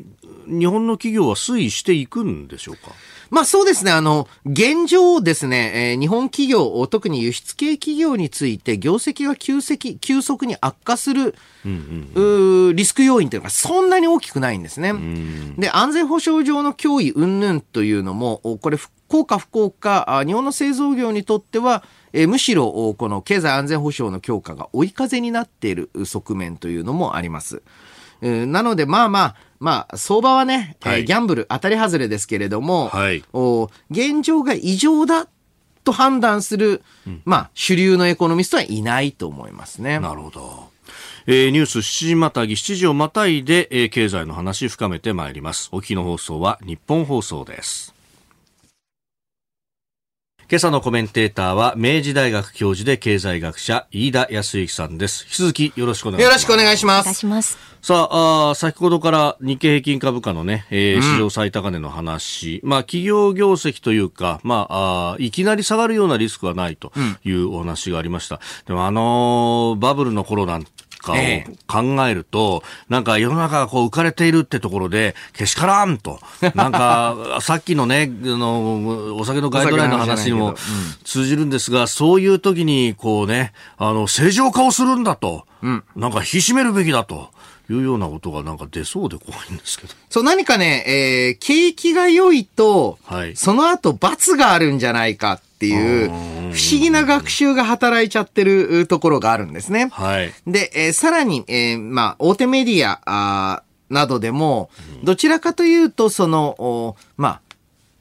[0.47, 2.91] 日本の企業は推移していくんでしょうか？
[3.31, 11.33] まあそうですね、あの、現状ですね、えー日本企業、特に輸出系企業について業績が急速急速に悪化する、
[11.65, 14.93] うーリスク要因というのがそんなに大きくないんですね。
[15.57, 21.83] で、安全保障上の脅威云々というのも、おこれ、効果不効果、あ日本の製造業にとっては、
[22.13, 27.63] えーむしろ、おこの経済安全保障の強化が追い風になっている側面というのもあります。
[28.21, 29.35] えーなので、まあまあ、
[29.65, 35.27] まあ、相場はね、えーはいギャンブル当たり外れですけれども、はいお現状が異常だ
[35.83, 36.83] と判断する、
[37.25, 39.99] まあ、主流のエコノミストはいないと思いますね。
[39.99, 40.69] なるほど。
[41.25, 45.69] えーニュース7時またぎ、7時をまたいで、えー経済の話深めてまいります。
[45.71, 47.94] お聞きの放送は日本放送です。
[50.47, 55.23] 今朝のコメンテーターは明治大学教授で経済学者飯田康之さんです。
[55.25, 56.29] 引き続きよろしくお願いします。
[56.29, 57.57] よろしくお願いします。
[57.81, 66.91] さああー先ほどから日経平均株価のね、えー史上最高値の話、まあ企業業績というか、まああーいきなり下がるようなリスクはないと
[67.23, 68.39] いうお話がありました。
[68.67, 70.65] でもあのーバブルの頃なん
[71.05, 76.19] かをええ考えると、なんか世の中がこう浮かれているってところで、けしからんと。
[76.55, 80.55] なんか、 さっきのね、あの、お酒のガイドラインの話にも
[81.03, 85.45] 通じるんですが、そういう時に、こうね、あの、正常化をするんだと。
[85.95, 87.29] なんか引き締めるべきだと。
[87.69, 89.93] いうようなことがなんか出そうで怖いんですけど。
[90.09, 99.89] そう、何かね、えー景気が良いと、はいその後罰があるんじゃないかっていう、不思議な学習が働いちゃってるうところがあるんですね。
[99.91, 100.33] はい。
[100.45, 104.69] で、えーさらに、えーまあ、大手メディアあーなどでも、
[105.03, 107.41] どちらかというと、その、おまあ、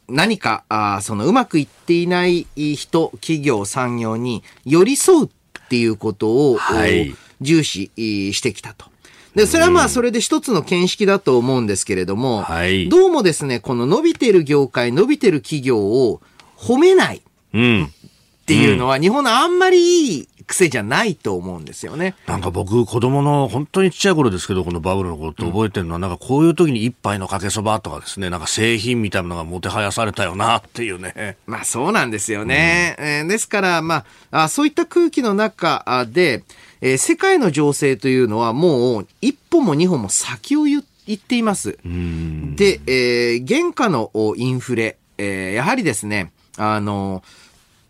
[0.09, 5.29] 何か、あーその、うまくいっていない人、企業、産業に寄り添うっ
[5.69, 8.87] ていうことを、はいお重視えーしてきたと。
[9.35, 16.21] で、それはまあ、それで一つの見識だと思うんですけれども、はいどうもですね、この伸びてる業界、伸びてる企業を
[16.57, 17.85] 褒めないうん。
[17.85, 22.15] っていうのは、日本のあんまりいい癖じゃないと思うんですよね。
[22.27, 31.39] なんか僕、子供の本当にちっちゃい頃ですけど、このバブルの頃って覚えてるのは、なんかこういう時に一杯のかけそばとかですね、なんか製品みたいなのがもてはやされたよなっていうね。
[31.47, 32.95] まあそうなんですよね。
[32.99, 36.45] えーですから、まああ、そういった空気の中あで、
[36.85, 41.79] えー世界の情勢というのはもう一歩も二歩も先を言言っています。
[42.57, 47.23] で、えー原価のおインフレ、えーやはりですね、あの、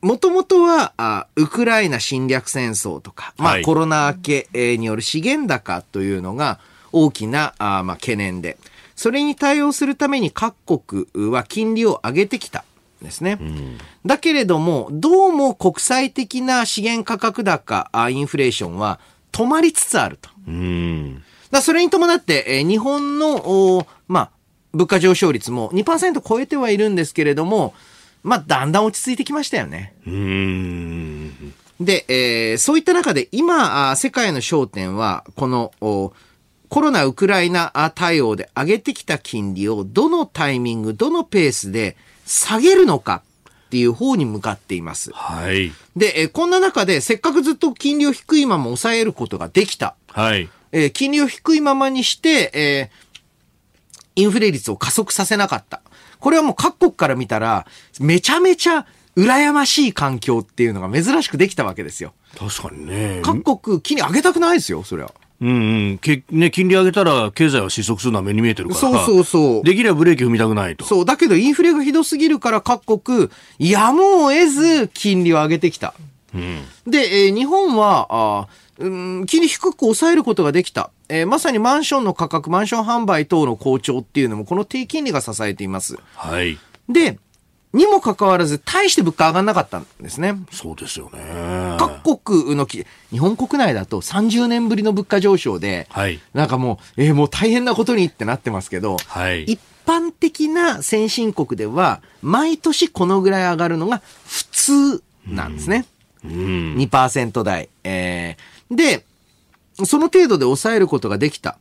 [0.00, 3.62] もともとはあウクライナ侵略戦争とか、まあ、はい。
[3.62, 6.61] コロナ明けえーによる資源高というのが
[6.92, 8.59] 大きなあまあ懸念で、
[8.94, 12.61] それに対応するために各国は金利を上げてきた。
[12.61, 12.64] ん
[13.02, 13.38] ですね。
[14.04, 19.00] だけれども、どうも国際的な資源価格高、あインフレーションは
[19.33, 20.30] 止まりつつあると。
[20.46, 21.22] うん。
[21.50, 23.37] だそれに伴って、えー日本の、
[23.76, 24.30] おまあ、
[24.72, 27.74] 物価上昇率も2%超えてはいるんですけれども、
[28.22, 29.94] まあ、だんだん落ち着いてきましたよね。
[30.07, 31.54] うん。
[31.80, 36.12] で、えーそういった中で今、あ世界の焦点は、この、お
[36.68, 43.22] コロナ・ウクライナあ対応で上げてきた金利をどのタイミング、どのペースで下げるのか
[43.66, 45.10] っていう方に向かっています。
[45.12, 45.72] はい。
[45.96, 49.96] で、えーこんな中でせっかくずっと金利を低いまま抑えることができた。
[50.08, 50.48] はい。
[50.72, 53.04] えー金利を低いままにして、えー
[54.16, 55.80] インフレ率を加速させなかった。
[56.20, 57.66] これはもう各国から見たら、
[57.98, 62.14] めちゃめちゃ羨ましい環境っていうのが珍しくできたわけですよ。
[62.38, 63.22] 確かにね。
[63.24, 65.12] 各国、金利上げたくないですよ、それは。
[65.44, 68.80] うんうんけね、金利上げたら経済は失速するのは目に見えてるから。
[68.80, 70.87] そうそうそうできればブレーキ踏みたくないと。
[70.87, 73.28] そう、だけどインフレがひどすぎるから各国、
[73.59, 75.92] やむを得ず金利を上げてきた。
[76.87, 80.90] で、えー日本は、あーうん、金利低く抑えることができた。
[81.11, 85.98] えーまさにマンションの価格、マンション販売等の好調っていうのも、この低金利が支えています。
[86.14, 86.59] はい。
[86.88, 87.18] で、
[87.74, 90.37] にもかかわらず、大して物価上がんなかったんですね。
[90.52, 91.76] そうですよね。
[91.78, 96.20] 各国のき、日本国内だと30年ぶりの物価上昇で、はい。
[96.32, 105.84] なんかもう、えーもう大変なことにってなってますけど、はい一般的な先進国では、毎年このぐらい上がるのが普通なんですね。
[106.24, 106.30] うん。
[106.76, 107.68] 2%台。
[107.82, 109.04] えーで、
[109.84, 111.58] その程度で抑えることができた。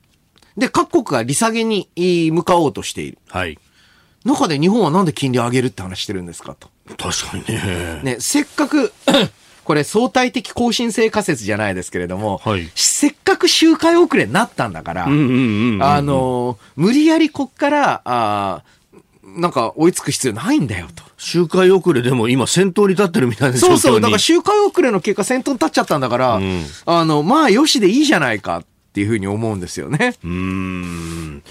[0.55, 3.17] で、各国が利下げにえー向かおうとしている。
[3.27, 3.57] はい。
[4.25, 6.69] 中で日本はなんで金利上げるって話してるんですかと。
[6.97, 8.01] 確かにね。
[8.03, 8.93] ね、せっかく、
[9.63, 15.05] これ相対的更新性仮説じゃないですけれども、はいせっかく周回遅れになったんだから。
[15.05, 18.73] あのー無理やりこっから、あー
[19.39, 21.03] なんか追いつく必要ないんだよと。
[21.17, 23.79] 周回遅れでも今先頭に立ってるみたいな状況に。
[23.79, 30.13] そうそう、だから周回遅れの結果先頭に立っちゃったんだから、んあの、まあよしでいいじゃないかっっていうふうに思うんですよね。
[30.23, 31.43] うん。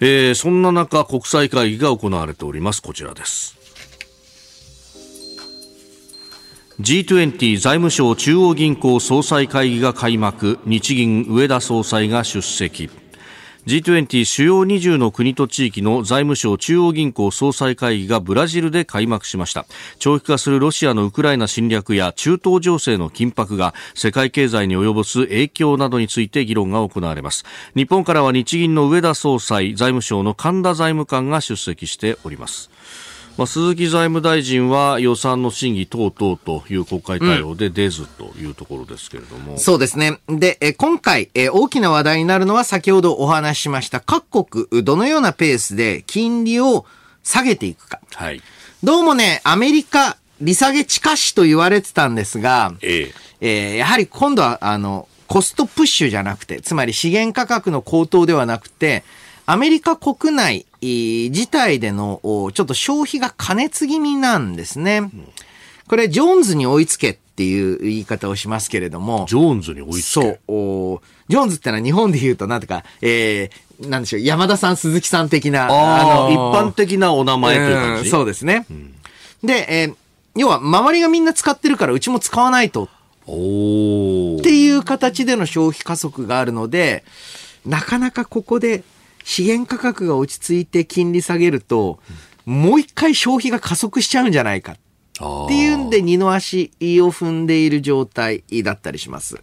[0.00, 2.82] えーそんな中、国際会議が行われております。
[2.82, 3.56] こちらです。
[6.78, 12.90] G20 財務省中央銀行総裁会議が開幕、日銀上田総裁が出席。
[13.66, 19.66] G20 主要20の国と地域の財務省中央銀行総裁会議がブラジルで開幕しました。
[19.98, 27.44] 長期化するロシアのウクライナ侵略や中東情勢の緊迫が世界経済に及ぼす影響などについて議論が行われます。
[27.76, 32.70] 日本からは日銀の上田総裁財務省の神田財務官が出席しております。
[33.40, 40.20] まあ、鈴木財務大臣は予算の審議等々という国会対応で出ずというところですけれども、そうですね。
[40.28, 46.84] で、え今回、え大きな話題になるのは先ほどお話ししました各国どのようなペースで金利を
[47.22, 48.00] 下げていくか。
[48.14, 48.42] はい
[48.82, 59.02] どうもね、アメリカ、利下げ近しと言われてたんですが、えええーやはり今度は、あの、コストプッシュじゃなくて、つまり資源価格の高騰ではなくて、
[59.46, 65.10] アメリカ国内えー自体での、おちょっと消費が過熱気味なんですね。
[65.88, 70.00] これ、ジョーンズに追いつけっていう言い方をしますけれども、ジョーンズに追いつけ？
[70.02, 70.40] そう。
[70.48, 75.68] おジョーンズってのは日本で言うと、なんてか、えー、なんでしょう、山田さん、鈴木さん的な、あ
[76.28, 78.66] のー般的なお名前という感うんじそうですね。
[79.42, 79.94] で、えー
[80.36, 82.84] 要は、周りがみんな使ってるから、うちも使わないと。
[82.84, 82.86] っ
[83.26, 87.02] ていう形での消費加速があるので、
[87.66, 88.84] なかなかここで
[89.30, 92.00] 資源価格が落ち着いて金利下げると、
[92.46, 94.76] もう一回消費が加速しちゃうんじゃないかっ
[95.46, 99.40] ていうんで二の足を踏んでいる状態だったりします。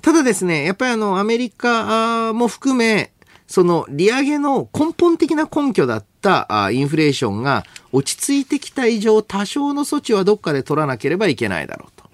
[0.00, 3.12] ただですね、やっぱりあのアメリカも含め、
[3.46, 12.08] その利上げの根本的な根拠だったあインフレーションが落ち着いてきた以上、多少の措置はどっかで取らなければいけないだろうと。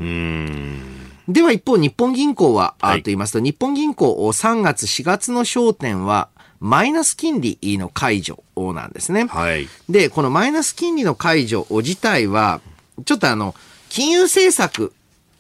[1.28, 6.30] では一方、日本銀行は、あはいと言いますと、日本銀行3月、4月の焦点は、
[6.66, 9.26] マイナス金利の解除なんですね。
[9.26, 12.61] はいで、このマイナス金利の解除自体は、
[13.05, 13.55] ちょっとあの、
[13.88, 14.92] 金融政策、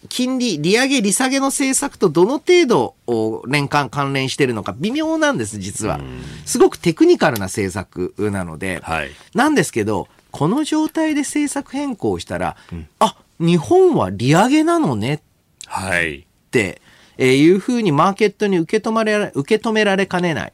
[0.08, 5.98] 金利、利上げ、利下げの政策とどの程度お年間関連しているのか微妙なんです、実は。
[6.44, 8.80] すごくテクニカルな政策なので。
[8.84, 12.56] はいなんですけど、この状態で政策変更したら、
[13.00, 15.22] あ、日本は利上げなのね
[15.66, 16.80] はいって、
[17.18, 20.52] えーいうふうにマーケットに受け止まれ、受け止められかねない。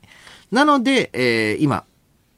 [0.53, 1.85] なので、えー今、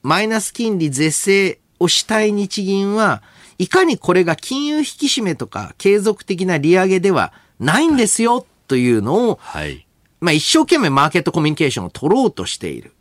[0.03, 3.23] マイナス金利是正をしたい日銀は、
[3.59, 9.87] いかにこれが金融引き締めとか継続的な利上げではないんですよというのを、はい
[10.21, 12.93] まあ一生懸命マーケットコミュニケーションを取ろうとしている。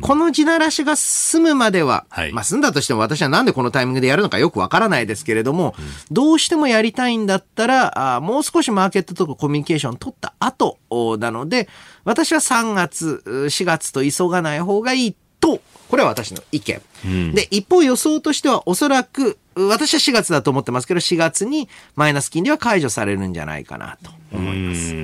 [0.00, 2.32] この地ならしが済むまでは、はい。
[2.32, 5.74] まあ済んだとしても私はなんでこのタイミングでやるのかよくわからないですけれども、
[6.10, 11.68] どうしてもやりたいんだったら、あもう少しマーケットとかコミュニケーションを取った後おなので、
[12.04, 17.34] 私は3月、う4月と急がない方がいいと、これは私の意見。
[17.34, 24.94] で、一方予想としてはおそらく、う私は4月だと思ってますけど、4月にマイナス金利は解除されるんじゃないかなと思います。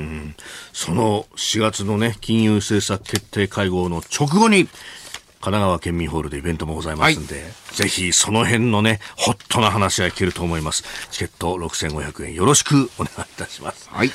[0.72, 4.66] その4月のね金融政策決定会合の直後に
[5.40, 14.10] 神奈川県民ホールでイベントもございますんで、ぜひその辺のねホットな話は聞けると思いますチケット6500円よろしくお願いいたしますはい。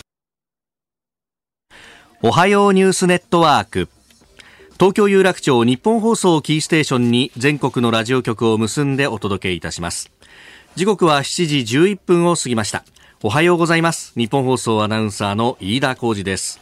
[2.23, 3.89] おはようニュースネットワーク
[4.83, 10.11] 東京有楽町日本放送キーステーションに全国のラジオ局を結んでお届けいたします。
[10.75, 12.83] 時刻は7時11分を過ぎました。
[13.21, 14.11] おはようございます。
[14.17, 16.59] 日本放送アナウンサーの飯田浩二です。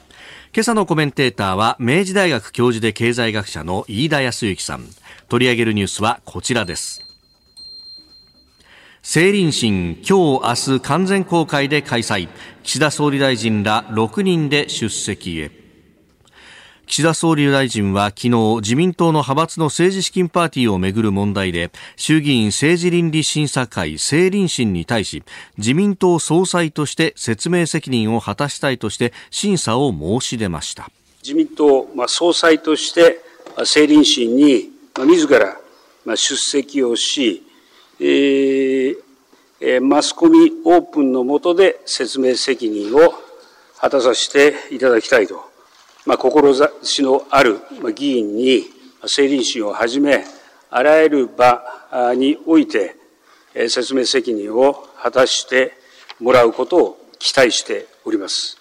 [0.53, 4.85] 今朝のコメンテーターは明治大学教授で経済学者の飯田康之さん。
[5.27, 7.01] 取り上げるニュースはこちらです。
[9.01, 12.29] 政倫審今日明日完全公開で開催。
[12.61, 15.60] 岸田総理大臣ら6人で出席へ。
[16.91, 25.23] 岸田総理大臣は昨日自民党の派閥の政治資金パーティーをめぐる問題で衆議院政治倫理審査会政倫審に対し
[25.57, 30.91] 自民党総裁として説明責任を果たしたいとして審査を申し出ました。
[31.23, 33.21] 自民党、まあ、総裁として
[33.55, 35.57] 政倫審に、まあ、自ら、
[36.03, 37.41] まあ、出席をし、
[38.01, 38.97] えー
[39.61, 43.13] えー、マスコミオープンの下で説明責任を
[43.79, 45.50] 果たさせていただきたいと。
[46.05, 47.59] まあ、志のある
[47.95, 48.65] 議員に
[49.03, 50.23] 政倫審をはじめ、
[50.69, 51.63] あらゆる場
[52.15, 52.95] において
[53.67, 55.73] 説明責任を果たして
[56.19, 58.60] もらうことを期待しております。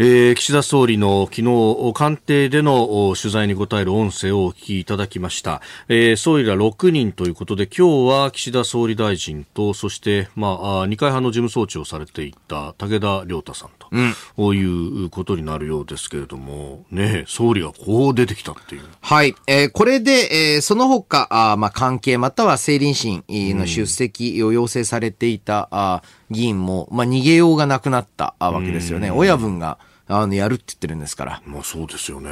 [0.00, 18.82] えー、岸田総理の昨日官邸での取材に答える音声をお聞きいただきました、えー、総理ら6人ということで今日は岸田総理大臣とそして、まあ、二階派の事務総長をされていた武田良太さんと、うん、いうことになるようですけれども、ね、総理がこう出てきたっていう。
[19.00, 20.12] はい、えー、これで、
[20.54, 29.10] えー、その他あ、まあ、関係または政倫審の出席を要請されていた、うん、あ議員も、まあ、逃げようがなくなったわけですよね。
[29.10, 29.78] 親分が
[30.08, 31.42] あの、やるって言ってるんですから。
[31.44, 32.30] まあそうですよね。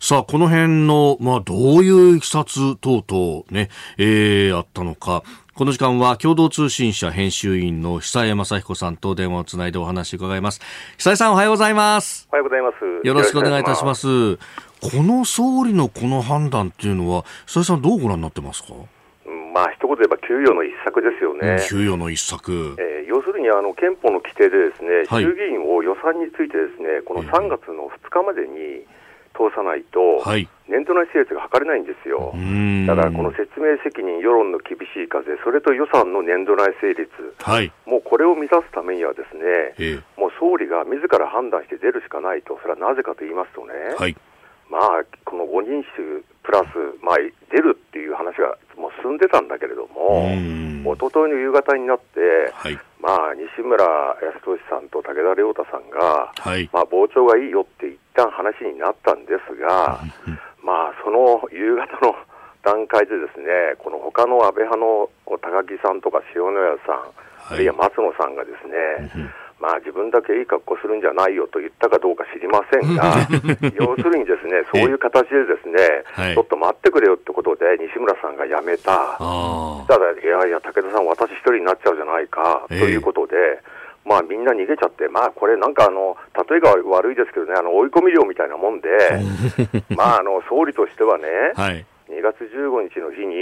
[0.00, 5.22] さあ、この辺の、まあどういういきさつ等々ね、えー、あったのか。
[5.54, 10.60] この時間は共同通信社編集員の久江正彦さんと電話をつないでお話を伺います。
[10.98, 12.26] 久江さんおはようございます。
[12.32, 13.06] おはようございます。
[13.06, 14.36] よろしくお願いいたします。
[14.36, 14.40] こ
[14.94, 18.70] の総理のこの判断っていうのは、久江さんどうご覧になってますか？
[19.54, 21.62] まあ一言で言えば給与の一策ですよね。
[21.70, 22.74] 給与の一策。
[22.74, 28.82] えー、要するにあの憲法の規定でですね、はい、衆議院を予算についてですね、この3月の2日までに
[29.30, 30.18] 通さないと、
[30.66, 32.34] 年度内成立が図れないんですよ。
[32.90, 37.06] だからこの説明責任、世論の厳しい風、それと予算の年度内成立、
[37.38, 44.16] はい、もうこれを満たすためにはですね、もう総理が自ら判断して出るしかないと、それはなぜかと言いますとね、はい、
[44.70, 47.16] まあ、この5人衆プラス、まあ、
[47.50, 50.30] 出るっていう話がもう進んでたんだけれども、
[50.94, 53.84] 一昨日の夕方になって、はい、まあ、西村
[54.44, 60.00] 康稔さんと武田良太さんが、はい、まあ、傍聴がいいよって一旦話になったんですが、
[60.62, 62.14] まあ、その夕方の
[62.64, 69.32] 段階でですね、この他の安倍派の高木さんとか塩谷さん、あるいは松野さんがですね、
[69.64, 73.16] まあ、自分だけいい格好するんじゃないよと言ったかどうか知りませんが、
[73.80, 79.16] 要するにですね、そういう形でですね、ちょっと待ってくれよってことで、西村さんが辞めた、
[79.88, 83.36] ただ、いやいや、武田さん、私一人になっちゃうじゃないか、ということで、
[84.04, 88.90] まあみんな逃げちゃって、まあこれなんかあの、例えが悪いですけどね、あの追い込み量みたいなもんで、
[89.96, 91.24] まああの、総理としてはね、
[91.56, 93.34] はい、2月15日の日に、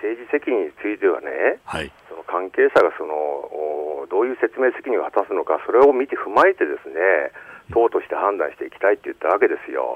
[0.00, 1.92] 政治責任についてはね、はい、
[2.26, 7.32] 関係者がそのどういう説明責任を果たすのか、それを見て踏まえてですね、
[7.72, 9.94] 党として判断していきたいって言ったわけですよ。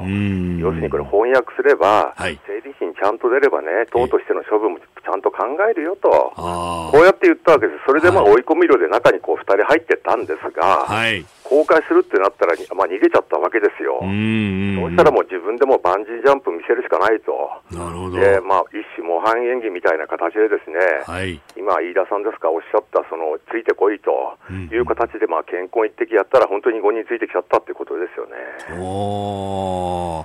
[0.59, 5.39] 要するにこれ翻訳すれば、はい、政治審ちゃんと出ればね、党としての処分もちゃんと考
[5.71, 7.81] えるよと、こうやって言ったわけです。
[7.87, 13.99] それでまあ追い込み量で中にこう2人入ってたんですが、はい、公開するってなったら、まあ、逃げちゃったわけですよ。
[13.99, 17.35] そうしたらもう自分でもバンジージャンプ見せるしかないと。
[17.75, 18.15] なるほど。
[18.15, 20.79] で、まあ、一種模範演技みたいな形でですね、
[21.11, 24.39] はい、今、飯田さんですか、おっしゃった、その、ついてこいと
[24.71, 28.79] いう形で、まあ、健康一滴やったら、本当に5人ついてきちゃったってことですよね。
[28.79, 30.25] お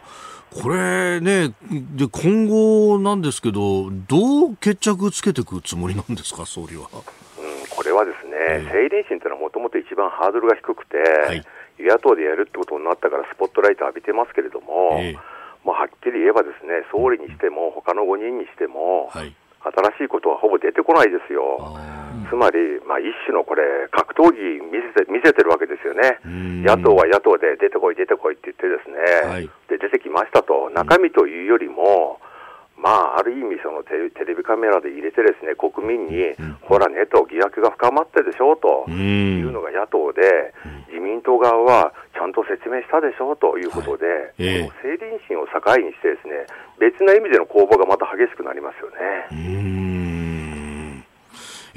[0.54, 1.50] これね、
[1.98, 6.88] で、今後なんですけど、どう決着つけていくつもりなんですか、総理は。
[7.76, 11.40] これはですね、政倫審というのはもともと一番ハードルが低くて、はい、
[11.80, 15.20] 与野党でやるってことになったからスポットライト浴びてますけれども、えー、
[15.64, 19.32] まあ、はっきり言えばですね、総理にしても、他の5人にしても、はい、
[19.98, 21.58] 新しいことはほぼ出てこないですよ。
[22.30, 26.20] つまり、まあ、一種のこれ、格闘技見せて見せてるわけですよね。
[26.66, 32.20] 野党は野党で出てこい、出てこいって言ってですね、はい、で出てきましたと、中身というよりも、
[32.86, 40.54] まあ、ある意味そのテレビカメラで入れてですね、国民に、うん、ほらねと疑惑が深まってでしょうというのが野党で、
[40.94, 44.34] 自民党側はちゃんと説明したでしょうということで、はい。
[44.38, 46.46] えー、この政倫審を境にしてですね、
[46.78, 50.15] 別な意味での攻防がまた激しくなりますよね。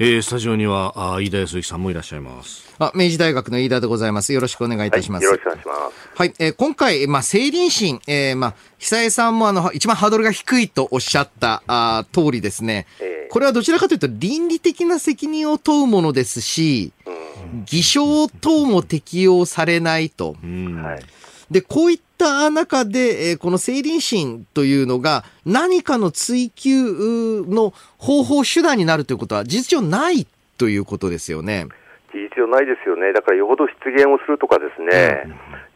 [0.01, 2.73] えー、スタジオにはあ飯田康之さんもいらっしゃいます。
[2.79, 4.31] あ明治大学の飯田でございます。
[4.31, 6.09] よろしくお願いいたします、はい、よろしくお願いします。
[6.15, 17.09] はい、えー、今回まあ政倫審、えー、まあ久江さんもあの一番ハードルが低いとおっしゃったあ通りですね、えー、これはどちらかというと倫理的な責任を問うものですし、う
[17.57, 17.65] ん。
[17.65, 20.37] 偽証等も適用されないと。
[20.41, 21.03] はい。
[21.51, 22.08] で、こういった
[22.49, 31.67] 中で、えーこの成林審というのが何かの追求の方法、手段になるということは事実上ないということですよね。
[32.11, 35.29] 事実上ないですよね、だからよほど出現をするとかですね、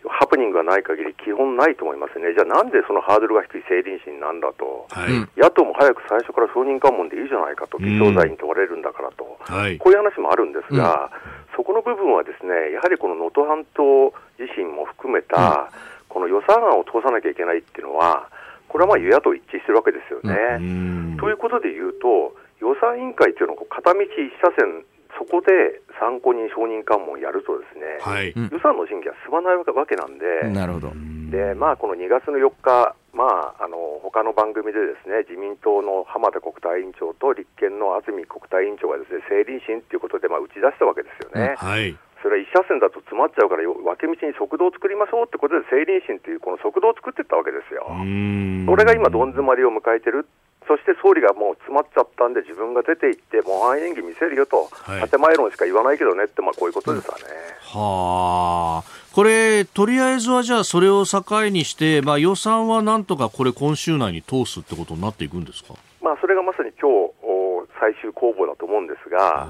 [0.08, 5.14] ハプニングがない限り基本ないと思いますね、じゃあなんでそのハードルが低い成林審なんだと、はい。
[5.14, 9.78] うん野党も早く最初から証人喚問でいいじゃないかと、偽証罪に問われるんだからと、はい。
[9.78, 11.12] こういう話もあるんですが、
[11.56, 15.70] そこの部分はですね、やはりこの能登半島自身も含めた、
[16.14, 18.30] この予算案を通さなきゃいけないっていうのは、
[18.70, 20.62] これはまあ与野党一致してるわけですよね。
[20.62, 24.08] うんということで言うと、予算委員会っていうのはこう片道一
[24.42, 24.86] 車線、
[25.18, 28.32] そこで参考人承認喚問をやるとですね、はい。
[28.32, 30.94] うん予算の審議は進まないわけなんで、なるほど。
[31.34, 41.56] でまあ、この2月の4日、まあ、あの他の番組でですね自民党の浜田国対委員長と立憲の安住国対委員長がですね成林審ということでまあ打ち出したわけですよね。
[41.58, 41.98] はい。
[42.24, 47.86] それは一車線だと詰まっちゃうから、よ分け道に速道を作りましょうってことで、成林審というこの速道を作っていったわけですよ。
[47.92, 50.26] うんそれが今、どん詰まりを迎えてる、
[50.66, 57.24] そして総理がもう詰まっちゃったんで、自分が出て行って、模範演技見せるよと、はい建前論しか言わないけどねって、まあ、こういうことですわね。
[57.60, 59.14] はあ。
[59.14, 65.74] これ、とりあえずはじゃあそれを境にして、まあ予算はなんとかこれ今週内に通すってことになっていくんですか？
[66.02, 69.48] まあ、それがまさに今日お最終公募だと思うんですが、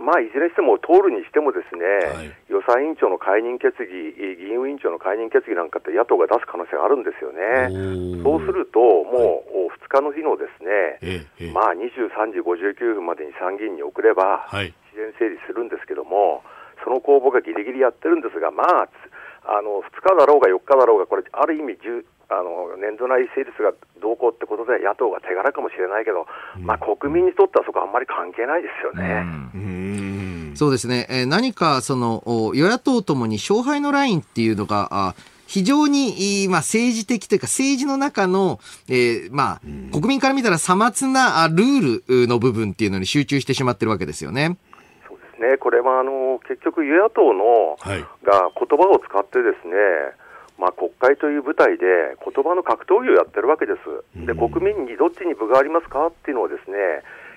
[0.00, 7.68] まあ、いずれにしても通るにしてもですね、はい予算委員長の解任決議、議員委員長の解任決議なんかって野党が出す可能性があるんですよね。
[8.22, 11.52] そうすると、もう、お2日の日のですね、ええ、ええ。
[11.52, 14.72] まあ、23時59分までに参議院に送れば、はい。
[14.94, 16.42] 自然整理するんですけども、
[16.82, 18.90] その公募がギリギリやってるんですが、まあ、つ
[19.44, 21.76] あの2日だろうが4日だろうが、これ、ある意味、
[22.28, 23.72] あの年度内成立が
[24.02, 26.26] どうこうってことで、野党が手柄かもしれないけど、
[26.58, 29.24] まあ、国民にとってはそこはあんまり関係ないですよね。
[29.54, 30.52] うん。
[30.56, 35.14] そうですね、えー何かそのお与野党ともに勝敗のラインっていうのが、あ
[35.46, 38.58] 非常に、まあ、政治的というか、政治の中の、
[38.88, 39.60] えーまあ、
[39.92, 44.58] 国民から見たらさまつなあルールの部分っていうのに集中してしまってるわけですよね。
[45.06, 48.00] そうですね、これはあの結局、与野党の、はい。
[48.24, 49.74] が言葉を使ってですね、
[50.58, 51.84] まあ、国会という舞台で
[52.24, 54.26] 言葉の格闘技をやってるわけです。
[54.26, 56.76] で、国民にどっちに分がありますかっていうのをですね、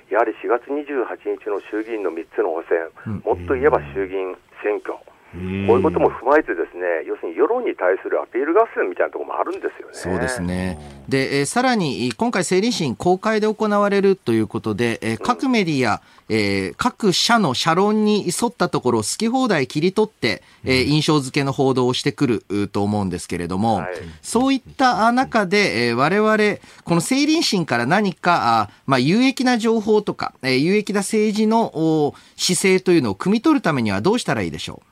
[0.09, 2.89] やはり4月28日の衆議院の3つの補選、
[3.23, 4.97] もっと言えば衆議院選挙、
[5.31, 5.41] こう
[5.77, 9.93] いうことも踏まえてですね、要するに世論に対するアピール合戦みたいなところもあるんですよね。
[9.93, 10.79] そうですね。
[11.07, 23.87] で、えーさらに、今回、成立審公開で行われるということで、えー各メディア、えー各社の社論に沿ったところを好き放題切り取って、えー印象付けの報道をしてくるうと思うんですけれども、はい。
[24.23, 34.85] そういったあ中で、えー我々、この成林審から何か、あまあ、有益な情報とか、えー有益な政治のお姿勢というのを汲み取るためにはどうしたらいいでしょう？
[34.85, 34.88] ん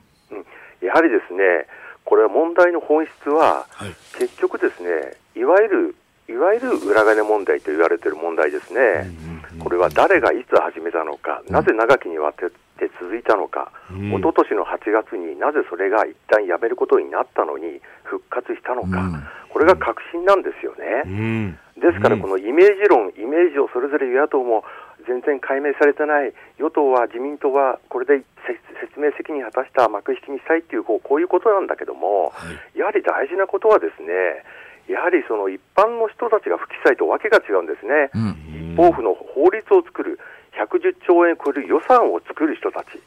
[0.80, 1.66] やはりですね、
[2.04, 3.94] これは問題の本質は、はい。
[4.18, 5.94] 結局ですね、いわゆる、
[6.28, 9.10] いわゆる裏金問題と言われている問題ですね。
[9.58, 14.10] これは誰がいつ始めたのか、なぜ長きにわたって続いたのか、うん。
[14.12, 19.22] 一昨年の8月になぜそれが一旦やめることになったのに復活したのか、うん。
[19.50, 21.02] これが確信なんですようね。
[21.10, 21.52] ん。
[21.80, 24.64] ですから、このイメージ論、イメージをそれぞれ与野党も
[25.08, 28.52] 全然解明されてない、与党は、自民党はこれでせ
[28.84, 32.32] 説明責任を果たした幕引きにしたいっていうこう、こういうことなんだけども、
[32.76, 34.44] やはり大事なことはですね、
[34.86, 38.12] やはりその一般の人たちが不記載とわけが違うんですね。
[38.14, 38.18] う。
[38.18, 38.76] うん。
[38.76, 40.20] 立法府の法律を作る、
[40.54, 43.00] 110兆円超える予算を作る人たち、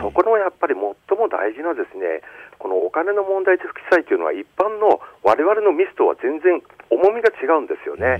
[0.00, 2.22] そこのやっぱり最も大事なですね、
[2.58, 8.18] このお金の問題と不記載というのは一般の我々のミスとは全然重みが違うんですよね。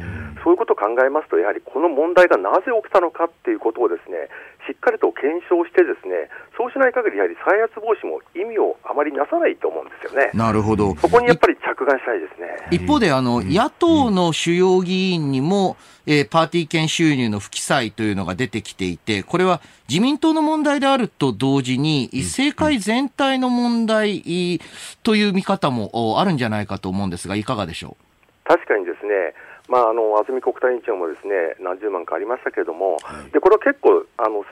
[0.49, 4.33] そういうことを考えますと、やはりこの問題がなぜ起きたのかっていうことをですね、
[4.67, 10.31] しっかりと検証してですね、そうしない限りやはり再発防止も意味をあまりなさないと思うんですよね。
[10.33, 10.97] なるほど。
[10.97, 12.49] そこにやっぱり着眼したいですね。
[12.71, 15.77] 一方で、あの、野党の主要議員にも、
[16.07, 24.61] えーパーティー券収入の不記載というのが出てきていて、これは自民党の問題であると同時に、政界全体の問題
[25.03, 27.99] という見方もおあるんじゃないかと思うんですが、いかがでしょ
[28.45, 29.35] 確かにですね、
[29.69, 32.99] まあ、あの安住国対委員長もですね何十万かありましたけれども、
[33.33, 34.45] でこれは結構あの、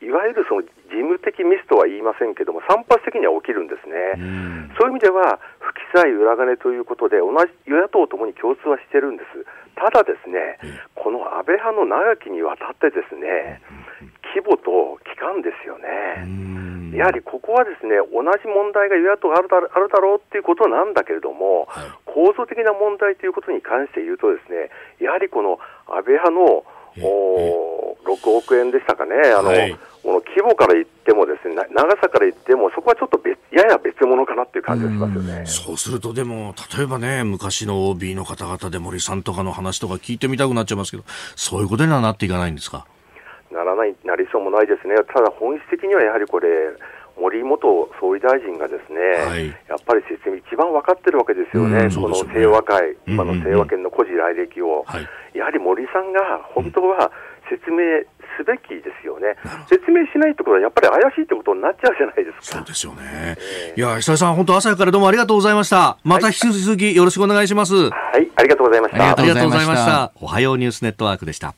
[0.00, 9.44] いわゆるその事務的ミスとは言いませんけども、散発的には起きるんですね、そういう意味では、不記載、裏金ということで、同じ与野党ともに共通はしてるんです、
[9.76, 10.58] ただですね、
[10.94, 13.60] この安倍派の長きにわたってですね、
[14.34, 16.96] 規模と期間ですよね。
[16.96, 21.68] やはりここはですね同じ問題が与野党あるだあるだろうっていうことなんだけれども、
[22.04, 26.64] 構造的な問題ということに関して言うと、ですねやはりこの安倍派の
[27.02, 29.14] お6億円でしたかね。
[29.36, 35.44] あの、はいこの規模から言ってもですね、長さから言っても、そこはちょっと別やや別物かなっていう感じがしますよね。
[35.44, 41.02] そうすると、でも、例えばね、昔の OB の方々で森さんとかの話とか聞いてみたくなっちゃいますけど、
[41.36, 42.86] そういうことにはなっていかないんですか？
[43.52, 44.94] ならない、なりそうもないですね。
[45.12, 46.48] ただ本質的にはやはりこれ、
[47.20, 57.12] 森元総理大臣がですね、はい、やっぱり説明一番分かってるわけですよね、この清和会、今の清和県の孤児来歴を、はい、やはり森さんが本当は
[57.50, 58.02] 説明
[58.38, 59.36] すべきですよね、
[59.68, 62.58] 説明しないってことは、やっぱり怪しいってことになっちゃうじゃないですか。
[62.58, 63.36] そうですよね。
[63.36, 65.98] えー、いや、久井さん、本当、朝からどうもありがとうございました。
[66.04, 67.74] また引き続きよろしくお願いします。
[67.74, 69.10] はい、ありがとうございました。
[69.10, 70.12] ありがとうございました。
[70.20, 71.54] おはようニュースネットワークでした。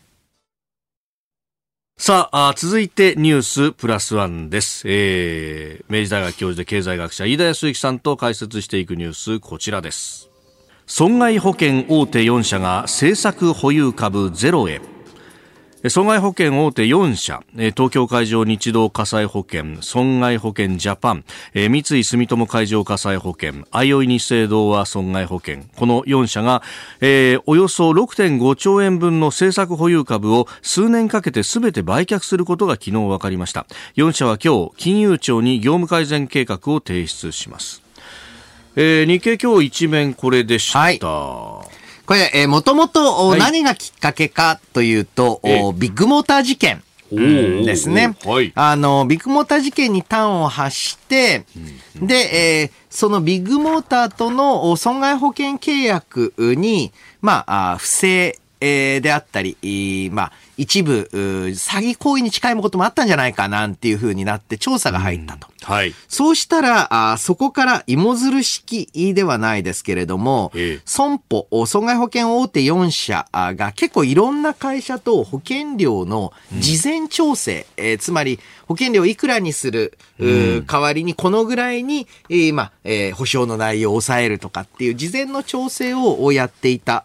[2.04, 10.28] さあ続いてニュースプラスワンです、えー、明治大学教授で経済学者飯田康之さんと解説していくニュースこちらです。
[10.84, 14.91] 損害保険大手4社が政策保有株ゼロへ。
[15.88, 21.24] 損害保険大手4社、東京海上日動火災保険、損害保険ジャパン、
[21.54, 26.62] 三井住友海上火災保険、あいおい日清同和損害保険、この4社が、
[27.00, 33.66] えー、およそ6.5兆円分の政策保有株を数年かけて全て売却することが昨日分かりました。
[33.96, 37.82] 4社は今日、金融庁に業務改善計画を提出します。
[38.76, 40.78] えー、日経今日一面これでした。
[40.78, 45.40] はいこれ、えー、もともと何がきっかけかというと、
[45.76, 46.82] ビッグモーター事件。
[47.14, 48.52] ですね、はい。
[48.54, 51.44] あの、ビッグモーター事件に端を発して、
[51.96, 52.14] で、
[52.62, 61.50] えー、そのビッグモーターとの損害保険契約に、まあ、不正、えー、であったり、まあ、一部、詐
[61.80, 65.48] 欺行為に近いこともあったんじゃないかなんていうふうになって調査が入ったと。
[65.62, 65.94] はい。
[66.06, 78.38] そうしたら、あそこから芋づる式ではないですけれども、ええ、損保、損害保険大手4社が結構いろんな会社と保険料の事前調整、うん、えー、つまり
[78.68, 87.04] 保険料いくらにする、うん、代わりにこのぐらいに、えー、まあ、えー、保証の内容を抑えるとかっていう事前の調整をやっていた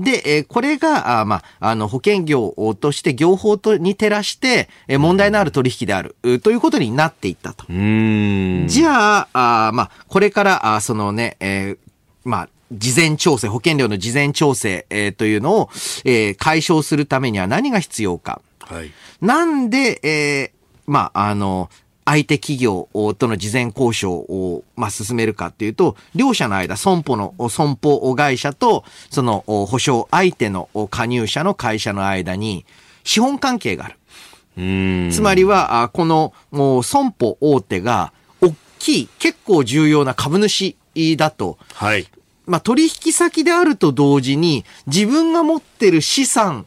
[0.00, 7.66] で、えこれが、あまあ、あの、保険業として業法とに照らして、え問題のある取引である、ということになっていったと。
[7.68, 11.78] じゃあ、あまあ、これから、あそのね、えー、
[12.24, 15.70] まあ、事前調整、保険料の事前調整、えー、というのを、
[16.04, 18.40] えー、解消するためには何が必要か。
[18.60, 18.90] はい。
[19.20, 21.68] なんで、えー、まあ、あの、
[22.10, 22.88] 相手企業
[23.18, 32.66] との事前交渉を、まあ、進めるかっていうと、両者の間、損保の、損保会社と、その保証相手の加入者の会社の間に、
[33.04, 35.12] 資本関係がある。
[35.12, 40.76] つまりは、この、もう損保大手が、大きい、結構重要な株主
[41.16, 42.08] だと、はい。
[42.46, 46.66] まあ、取引先であると同時に、自分が持ってる資産、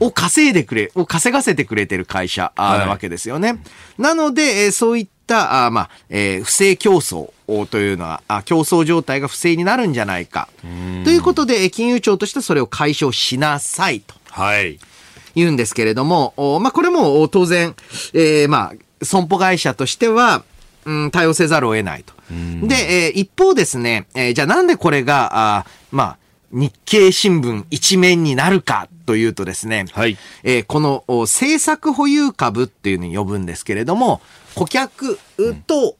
[0.00, 3.48] を稼いでくれ、を稼がせてくれてる会社なわけですよね。
[3.48, 3.58] はい、
[3.98, 7.30] なので、えそういった、あまあ、えー、不正競争
[7.66, 10.48] というのはあ、競争状態が不正になるんじゃないか。
[11.04, 14.14] ということで、金融庁としてそれを解消しなさいと。
[14.30, 14.78] はい。
[15.34, 17.74] 言うんですけれども、まあ、これも当然、
[18.12, 20.42] えー、まあ、損保会社としては、
[20.84, 22.14] うん、対応せざるを得ないと。
[22.66, 26.18] で、えー、一方ですね、えー、じゃあなんでこれが、あまあ、
[26.50, 34.20] 日経新聞一面になるかというとですね、はい、えー、この政策保有株っていうのに呼ぶんですけれども、
[34.54, 35.18] 顧客
[35.66, 35.96] と、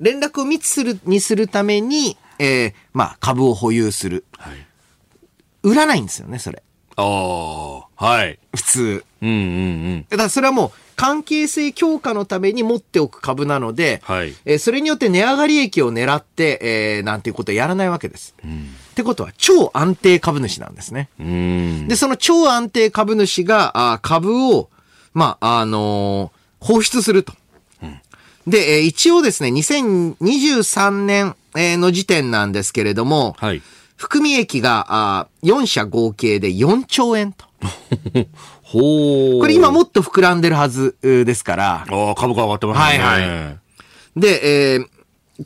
[0.00, 4.24] 連絡を密するにするために、えー、まあ、株を保有する。
[4.36, 4.66] はい、
[5.62, 6.62] 売らないんですよね、それ。
[6.96, 8.38] ああ、はい。
[8.54, 9.04] 普通。
[9.22, 9.38] うんうんう
[9.98, 10.06] ん。
[10.08, 18.34] だからそれはもう、関係性強化のために持っておく株なので、はい、えー、それによって値上がり益を狙って、えー、なんていうことはやらないわけです。
[18.44, 21.08] うん、ってことは、超安定株主なんですね。
[21.88, 24.68] で、その超安定株主が、あ株を、
[25.14, 27.32] まあ、あのー、放出すると。
[27.82, 28.00] うん、
[28.46, 31.34] で、えー、一応ですね、2023年
[31.80, 33.62] の時点なんですけれども、はい、
[33.96, 37.46] 含み益があ4社合計で4兆円と。
[38.62, 41.86] ほこれ今もっと膨らんでるはずですから。
[41.88, 43.02] ああ、株価上がってますね。
[43.02, 44.20] はいはい。
[44.20, 44.86] で、えー、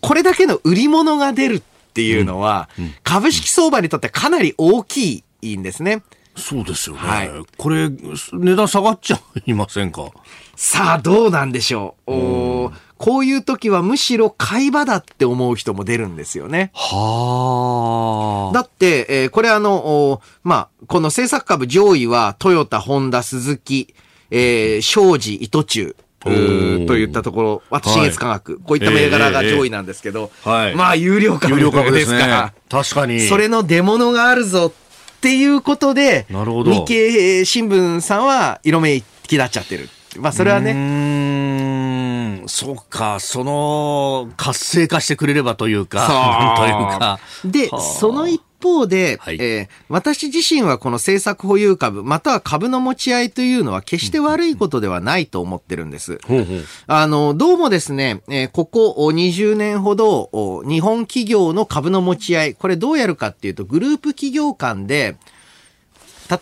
[0.00, 2.68] これだけの売り物が出るっていうのは、
[3.02, 6.02] 株式相場にとってかなり大きいんですね。
[6.36, 7.02] そうですよね。
[7.02, 10.10] はい、これ、値段下がっちゃいませんか？
[10.54, 12.12] さあ、どうなんでしょう。
[12.12, 16.70] おこういう時はむしろ買い場だって思う人も出るんですよね。
[16.74, 18.54] はあ。
[18.54, 23.94] だって、えー、これあの、まあ、この政策株上位はトヨタ、ホンダ、スズキ、
[24.30, 25.94] えー、庄司、糸中。
[26.26, 31.56] といったところ、私新月科学、はい、こういった銘柄が上位なんですけど、えーえー、まあ、有料株
[31.92, 32.46] ですから。
[32.46, 33.20] ね、確かに。
[33.20, 39.88] それの出物があるぞっっていうことで、なるほど日経新聞さんは色めき立っちゃってる。
[40.20, 40.72] まあ、それはね。
[42.46, 47.18] うん、そうか、その、活性化してくれればというか、というか。
[47.44, 49.36] で、その一方で、はい。
[49.40, 56.18] えー私自身はこの政策保有株、または株の持ち合いというのは決して悪いことではないと思ってるんです。
[56.26, 56.64] ほうほう。
[56.86, 65.16] あの、どうもですね、えーここお20年ほど、お日本企業の株の持ち合い、これどうやるかっていうと、グループ企業間で、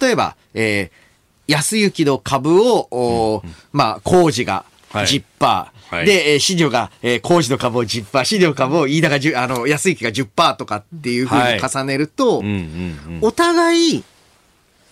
[0.00, 1.04] 例えば、えー
[1.46, 5.06] 安行の株を、おまあ、工事がはい。
[5.06, 13.18] 10%、はいで、えー、市場が、えー、工事の株を10%、市場の株を飯田が10、あの、安行が10%とかっていうふうに重ねると、うんうんうん。
[13.22, 14.04] お互い、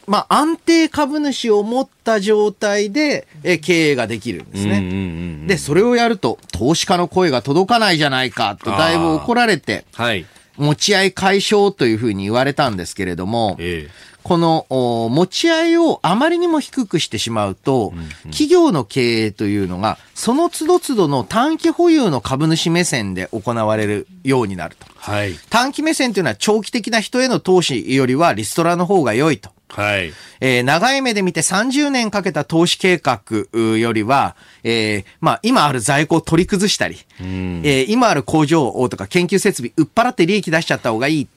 [0.06, 4.78] まあ、安定株主を持った状態で、えー経営ができるんですね。
[4.78, 4.98] うんうんう
[5.44, 10.24] んで、それをやると、投資家の声が届かないじゃないか、とだいぶ怒られて、はい。
[10.56, 13.88] 持ち合い解消というふうに言われたんですけれども、え
[14.22, 17.92] このお持ち合いをあまりにも低くしてしまうと、
[18.24, 24.86] 企業の経営というのが、その都度都度の短期保有の株主目線で行われるようになると。
[24.86, 25.34] えはい。
[25.50, 29.50] 短期目線というのは長期的な人への投資よりはリストラの方が良いと。
[29.68, 30.12] はい。
[30.40, 33.20] えー長い目で見て30年かけた投資計画
[33.52, 41.28] うよりは、えーまあ、今ある在庫を取り崩したり、えー今ある工場とか研究設備、売っ払って利益出しちゃった方がいい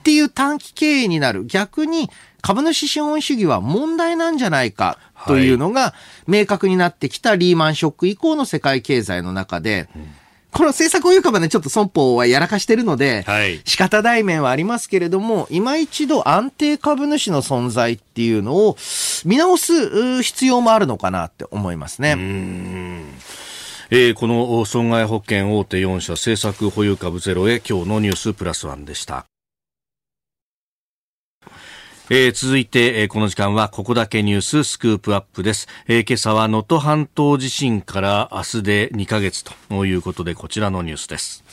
[0.00, 1.44] っていう短期経営になる。
[1.44, 2.10] 逆に、
[2.42, 5.94] 株主資本主義は問題なんじゃないかというのが
[6.26, 9.88] 明確になってきたリーマンショック以降の世界経済の中で、
[10.52, 18.76] この政策保有株はね、ちょっと損保はやらかしてるので、はい仕方ない面はありますけれども、今一度安定株主の存在っていうのを
[19.24, 22.16] 見直すう必要もあるのかなって思いますね。
[23.92, 29.29] えーこの損害保険大手4社政策保有株ゼロへ今日のニュースプラスワンでした。
[32.12, 35.68] えー続いて、えーこの時間はここだけニューススクープアップです。
[35.86, 41.44] えー今朝は能登半島地震から明日で2ヶ月ということでこちらのニュースです。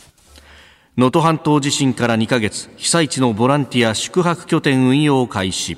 [0.97, 5.77] 能登半島地震から2ヶ月、被災地のボランティア宿泊拠点運用開始。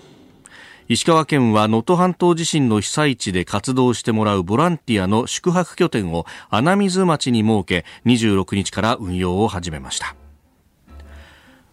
[0.87, 10.15] 石川県は能登半島地震の被災地で活動してもらうボランティアの宿泊拠点を穴水町に設け26日から運用を始めました。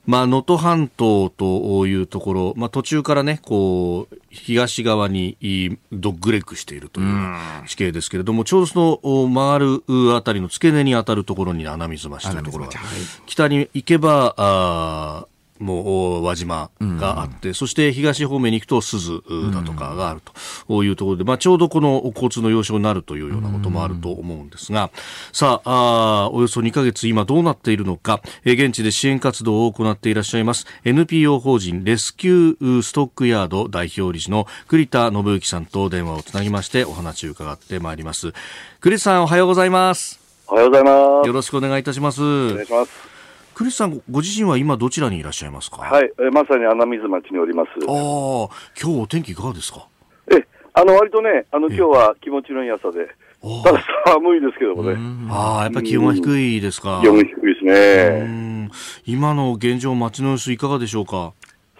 [0.06, 5.36] まあ、能登半島というところ、まあ、途中からね、こう、東側に
[5.92, 7.36] ドッグレッグしているという
[7.66, 9.82] 地形ですけれども、ちょうどそのお回る
[10.14, 12.72] あたりの付け根に当たるところに穴水町というところが、
[13.26, 20.20] 北に行けば、あーも輪島があって、そして東方面に行くと鈴だとかがある
[20.68, 24.90] というところで、まあ、ちょうどこの交通の要衝になるというようなこともあると思うんですが、
[25.32, 38.32] さああーおよそ2ヶ月今どうなっているのか、えー現地で支援活動を行っていらっしゃいます NPO 法人レスキューストックヤード代表理事の栗田信之さんと電話をつなぎましてお話を伺ってまいります。
[38.80, 40.18] 栗田さんおはようございます。
[40.48, 41.26] おはようございます。
[41.26, 42.22] よろしくお願いいたします。
[42.22, 43.15] お願いします。
[43.56, 45.78] 栗田さんご自身は今どちらにいらっしゃいますか？
[45.78, 47.68] はい、えまさに穴水町におります。
[47.88, 48.48] ああ、
[48.78, 49.88] 今日お天気いかがですか？
[50.30, 53.08] え、あの、割とね、あの、今日は気持ちのいい朝で、
[53.40, 54.98] おただ寒いですけどもね、
[55.30, 57.00] ああ、やっぱり気温が低いですか。
[57.02, 58.26] 気温が低いですうね。
[58.66, 58.70] ん
[59.06, 61.32] 今の現状、街の様子いかがでしょうか？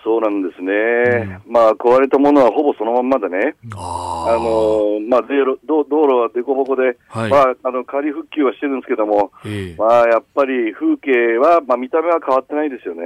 [0.07, 1.40] そうなんですね。
[1.48, 13.04] まあ、壊れたものはほぼそのまんまでね、ああの、まあ、道路、道道路は凸凹で、はいまあ、あの、仮復旧はしてるんですけども、ええまあ、やっぱり風景は、まあ、見た目は変わってないですようね。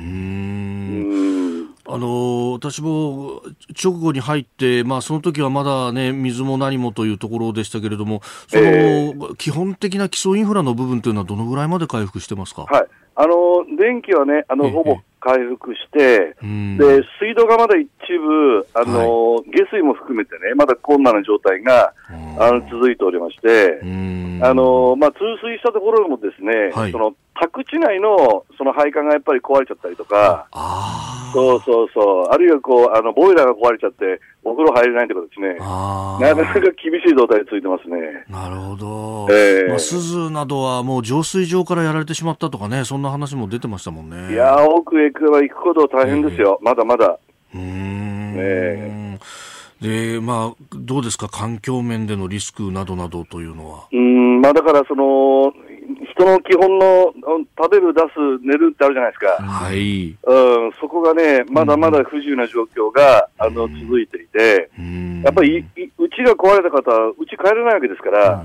[0.00, 0.02] ん
[0.90, 1.18] う
[1.68, 1.68] ん。
[1.86, 3.42] あの私も
[3.80, 12.62] 直後に入って、まあ、その時はまだ、ね、水も何もというところでしたけれども、その、え基本的な基礎インフラの部分というのは、どのぐらいまで回復してますか？
[12.62, 12.86] はい。
[13.14, 16.76] あの、電気はね、あの、ええほぼ回復して、うん。
[16.76, 21.94] で、水道がまだ一部、あの、下水も含めてね、まだ困難な状態が、
[22.38, 24.40] あの、続いておりましてう、ん。
[24.42, 26.92] あの、まあ、通水したところもですね、はい。
[26.92, 35.56] その、宅地内の、その配管がやっぱり壊れちゃったりとか、あそうそうそう、あるいはこう、あの、ボイラーが壊れちゃって、お風呂入れないってことですね。
[35.60, 38.24] あなかなか厳しい状態続いてますね。
[38.28, 44.34] なるほど、ええまあ、鈴などはもう浄水場からやられてしまったとかね、そんな話も出てましたもんね。
[44.34, 46.58] いやー、奥へ行くは行くほど大変ですよ。
[46.62, 47.18] まだまだ。
[47.54, 49.18] うーんえ
[49.82, 53.88] で、まあ、どうですか、環境面でのリスクなどなどというのは。
[53.92, 55.71] うん、まあだからその、一
[56.22, 57.12] その基本の
[57.58, 59.42] 食べる、出す、寝るってあるじゃないですか。
[59.42, 60.16] はい。
[60.22, 64.70] うん、そこがね、まだまだ不自由な状況が、あの、続いていて、
[65.24, 65.66] やっぱり、
[65.98, 68.44] うちが壊れた方は、うち帰れないわけですから、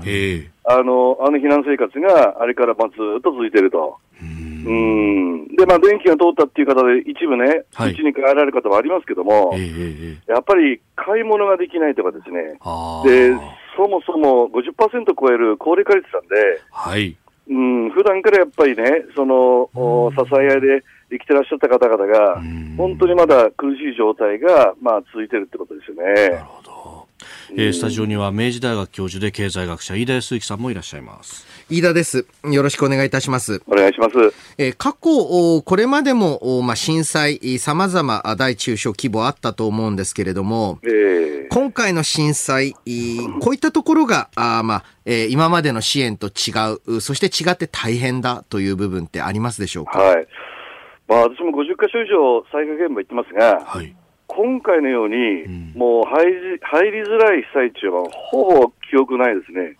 [0.64, 3.96] あの、あの避難生活があれからまあずっと続いていると。
[4.20, 5.46] うん。
[5.54, 9.54] で、まあ、電気が通ったっていう方で、一部ね、うち、に帰られる方もありますけども、
[10.26, 12.58] やっぱり買い物ができないとかですね。
[13.04, 13.38] で、
[13.76, 17.16] そもそも50%超える高齢化率なんで、はい。
[17.50, 19.70] うん、普段からやっぱりね、その、
[20.16, 22.42] 支え合いで生きてらっしゃった方々が、
[22.76, 26.30] 本当にまだ苦しい状態が、まあ、続いてるってことですよね。
[26.30, 26.78] なるほど。
[27.50, 31.46] えー、スタジオには明治大学教授で経済学者飯田康之さんもいらっしゃいます。
[31.70, 32.26] 飯田です。
[32.44, 33.62] よろしくお願いいたします。
[33.66, 34.12] お願いします、
[34.58, 42.80] えー、過去これまでもまあ震災さまざま大中小規模あったと思うんですけれども、えー、今回の震災こ
[43.50, 46.52] ういったところがあまあ、えー、今までの支援と違
[46.86, 49.98] うそして違って大変だという部分ってありますでしょうか？
[49.98, 50.26] はい。
[51.08, 53.96] まあ、私も50か所以上災害現場行ってますが、はい。
[54.26, 59.76] 今回のように、うん、もう入り入りづらい被災地はほぼ記憶ないですね。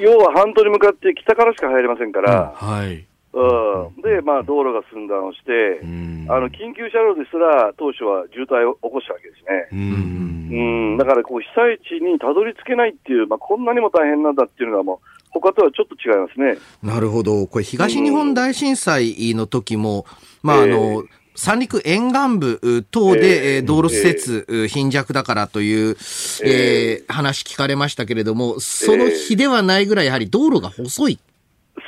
[0.00, 9.68] 要は半島に向かって北からしか入れませんから、うん、はいうん、で、まあ、道路が寸断をして、うん、あの緊急車両ですら当初は渋滞を起こしたわけですね。
[9.72, 10.54] う
[10.94, 16.58] ん、だからこう被災地にたどり着けないっていう、まあ、こんなにも大変なんだっていうのはもう、他とはちょっと違いますね。
[16.82, 17.46] なるほど。
[17.46, 20.04] これ東日本大震災の時も、
[20.42, 25.96] まあ、あの、えー三陸沿岸部等で、えー、道路施設、えー、貧弱だからという、
[26.44, 31.18] えー、話聞かれましたけれども、その日ではないぐらい、やはり道路が細い、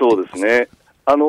[0.00, 0.68] そうですね。
[1.06, 1.26] あの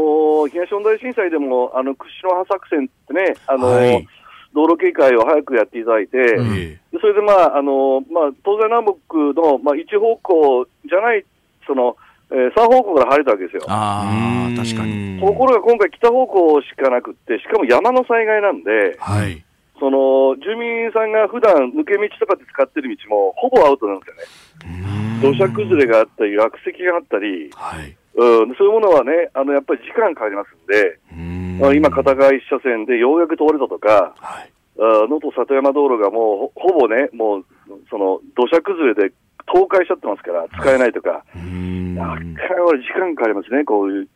[0.48, 4.08] ー、東日本大震災でも、あの、屈指の破作戦ってね、あのーはい、
[4.54, 11.26] 道路警戒を早くやっていただいて、うん、それでまあ、あのー、まあ、東西南北の、まあ、一方向じゃない、
[11.68, 11.98] その、
[12.32, 13.64] えー、3方向から入れたわけですよ。
[13.68, 15.20] ああ、確かに。
[15.20, 19.44] ところが今回北方向しかなくって、しかも山の災害なんで、はい。
[19.80, 25.22] その、住民さんが普段抜け道とかで使ってる道もほぼアウトなんですよね。
[25.22, 27.96] 土砂崩れがあったり、落石があったり、はい。
[28.16, 34.52] うん、そういうものはね、あの、やっぱり時間かかりますんで、ん今、片側一車線でようやく通れたとか、はい。
[34.78, 37.46] 能登里山道路がもうほぼね、もう、
[37.90, 39.14] その土砂崩れで
[39.48, 44.10] 倒壊しちゃってますから、使えないとか、なかなか時間かかりますね、こういう。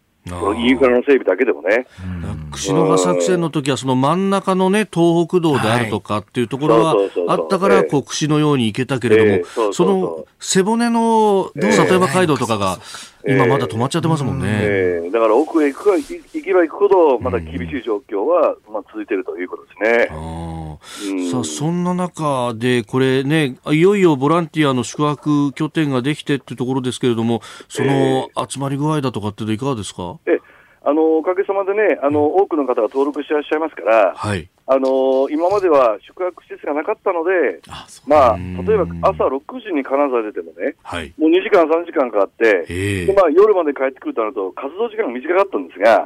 [0.57, 1.85] インフラの整備だけでもね。
[2.51, 6.95] 串の葉作戦の時はその真ん中のね、東北道であるとかっていうところは
[7.27, 12.79] あったから、こう、串のように行けたけれども、その背骨の里山街道とかが、
[13.27, 14.47] 今まだ止まっちゃってますもんね。
[14.49, 20.68] えー、だから奥へ行くか、行けば行くほど、まだ厳しい状況は、まあ、続いているということですね。
[21.31, 30.39] さあ、そんな中で、これね、いよいよボランティアの宿泊拠点ができてってところですけれども、その集まり具合だとかっていかがですか、え
[30.83, 46.05] あのおかげさまでね、あの多くの方が登録していらっしゃいますから、はい、あのー、今までは宿泊施設がなかったので、あまあ、例えば朝6時に金沢出てもね、はい、もう2時間、3時間かかって、でまあ、夜まで帰ってくるとなると、活動時間が短かったんですが、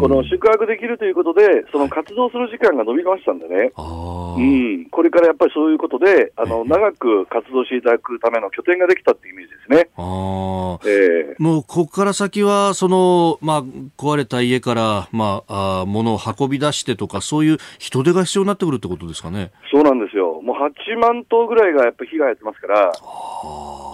[0.00, 9.90] この宿泊できるということで、その活動する時間が伸びましたんでね、うん、これからやっぱりそういうことで、あの長く活動していただくための拠点ができたっていうイメージですね。
[9.96, 13.62] あえー、もうここから先はその、まあ、
[13.98, 19.52] 壊れた家から、まあ、あ物を運び出してとか、そういう人人手が必要になってくるってことですかね。
[19.70, 20.40] そうなんですよ。
[20.42, 22.92] もう8万頭ぐらいがやっぱ被害やってますから、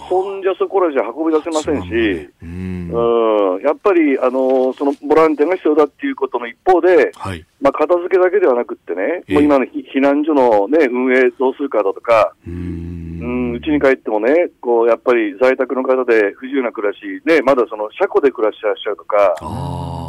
[0.09, 3.61] そんじゃそこらじゃ運び出せませんし、うん、うん。
[3.61, 13.53] やっぱり、あのそのボランティアが必要だっていうことの一方で、はい、まあ、片付けだけではなくってね、えー、もう今の避難所の、ね、運営どうするかだとか、うん。
[13.57, 19.35] うちに帰ってもね、こうやっぱり在宅の方で不自由な暮らし、ね、まだその車庫で暮らしてらっしゃるとか、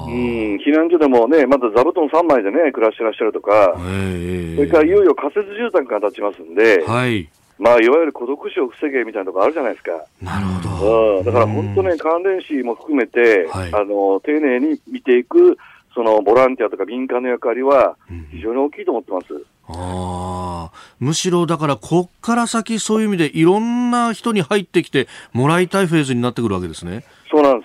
[0.08, 7.28] うん、避難所でもね、まだ座布団3枚でね、暮らしてらっしゃるとか、それからいよいよ仮設住宅が建ちますんで、はい。
[7.58, 9.90] まあ、いわゆる孤独死を防げみたいなところあるじゃないですか。
[10.22, 11.18] なるほど。
[11.18, 15.58] うん、だから本当ね、関連死も含めて、はい、あの、丁寧に見ていく、
[15.94, 17.96] そのボランティアとか民間の役割は
[18.30, 19.34] 非常に大きいと思ってます。
[19.34, 27.04] うん、あむしろだから、こっから先、そういう意味でいろんな人に入ってきてもらいたいフェーズになってくるわけですね。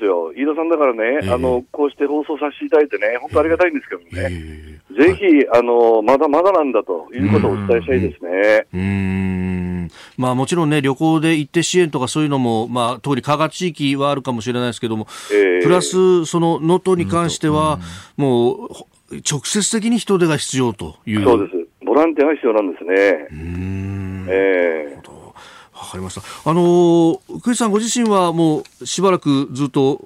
[0.04, 0.34] ですよ。
[0.36, 4.10] 飯田さんだからね、えー、あの、こうして放送させていただいてね、本当ありがたいんですけどね。
[4.12, 8.68] えー、ぜひ、あの、まだまだなんだということをお伝えしたいですね。
[8.74, 9.90] うん。
[10.18, 17.80] まあもちろんね、旅行で行って支援とかそういうのも、まあ、通り加賀地域はあるかもしれないですけども、えー、プラス、そその能登に関しては、
[18.18, 18.70] もう、
[19.30, 21.24] 直接的に人手が必要という。
[21.24, 21.86] そうです。
[21.86, 23.28] ボランティアが必要なんですね。
[23.32, 24.26] うん。
[24.28, 25.13] ええー
[25.84, 26.22] わかりました。
[26.50, 30.00] あのクリスさんご自身はもうしばらくずっと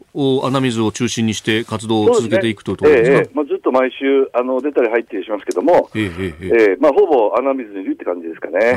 [0.44, 3.18] 穴水を中心にして活動を続けていくというところですか？
[3.18, 8.76] すねええまあずっと毎週あの出たり入ったりしますけども、ええええまあほぼ穴水にいるって感じですかね。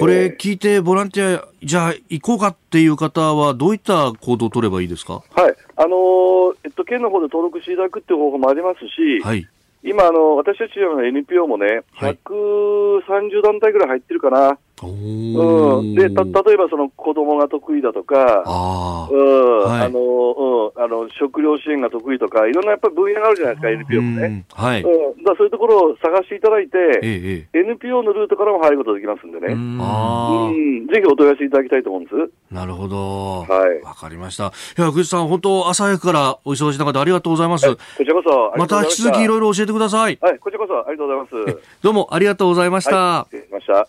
[0.00, 5.22] これ聞いてボランティアじゃあ行こうかっていう方はどういった行動を取ればいいですか？
[5.34, 5.54] はい。
[5.76, 9.46] あのー、えっと県の方で登録していただくっていう方法もありますし、はい。
[9.84, 14.58] 今、あの、私たちの NPO もね、130団体ぐらい入ってるかな。
[14.86, 24.44] うん、でた例えばその子供が得意だとか、あ,、うんはい、あのうん、あの食料支援が得意とか、いろんなやっぱり分野があるじゃないですか、NPO もね。
[24.52, 32.54] はいうん、だそういうところを探していただいて、ええ、NPO のルートからも入ることができますんでね、うんうんぜひお問い合わせいただきたいと思うんです。
[32.54, 33.42] なるほど。
[33.42, 33.46] は
[33.80, 33.82] い。
[33.82, 34.52] わかりました。
[34.78, 37.76] いや、ぐさん、本当、朝早くからお忙しい中でありがとうございます。
[37.76, 38.54] こちらこそ。
[38.56, 40.18] また引き続きいろいろ教えてください。
[40.20, 41.62] はい、こちらこそありがとうございます。
[41.82, 42.96] どうもありがとうございました。
[42.96, 43.86] はい、ました。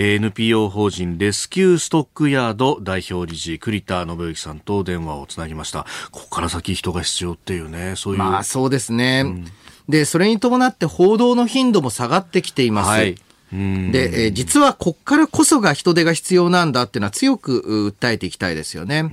[0.00, 5.86] NPO 法人レスキューストックヤード代表理事栗田信之さんと電話をつなぎました。
[6.12, 8.20] ここから先人が必要っていうねそういう。
[8.20, 9.44] まあそうですね、うん、
[9.88, 13.16] でそれに伴って報道の頻度も下がってきています、はい。
[13.50, 19.10] で、えー、実はこっからこそが人手が必要なんだっていうのは強く訴えていきたいですよね。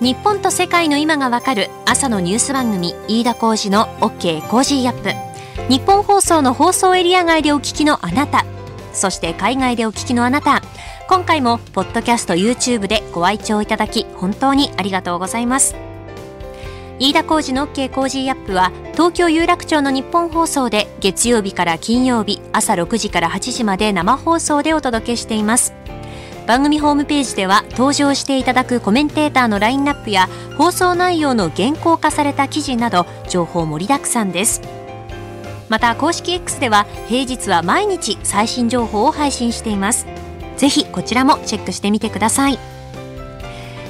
[0.00, 5.10] 日本と世界の今がわかる朝のニュース番組飯田浩二の OK コージーアップ。
[5.68, 8.44] 日本放送の放送エリア外でお聞きのあなた
[8.92, 10.62] そして海外でお聞きのあなた。
[11.12, 15.74] 今回もポッドキャスト YouTube でご愛聴いただき本当にありがとうございます
[16.98, 25.74] 飯田浩二の OK コージーアップは東京有楽町の日本放送で月曜日から金曜日朝6時から8時まで生放送でお届けしています。
[26.46, 30.28] 番組ホームページでは登場していただくコメンテーターのラインナップや
[30.58, 34.60] 放送内容の原稿化された記事など情報盛りだくさんです。
[35.68, 40.06] また公式 X では平日は毎日最新情報を配信しています。
[40.56, 42.58] ぜひこちらもチェックしてみてください。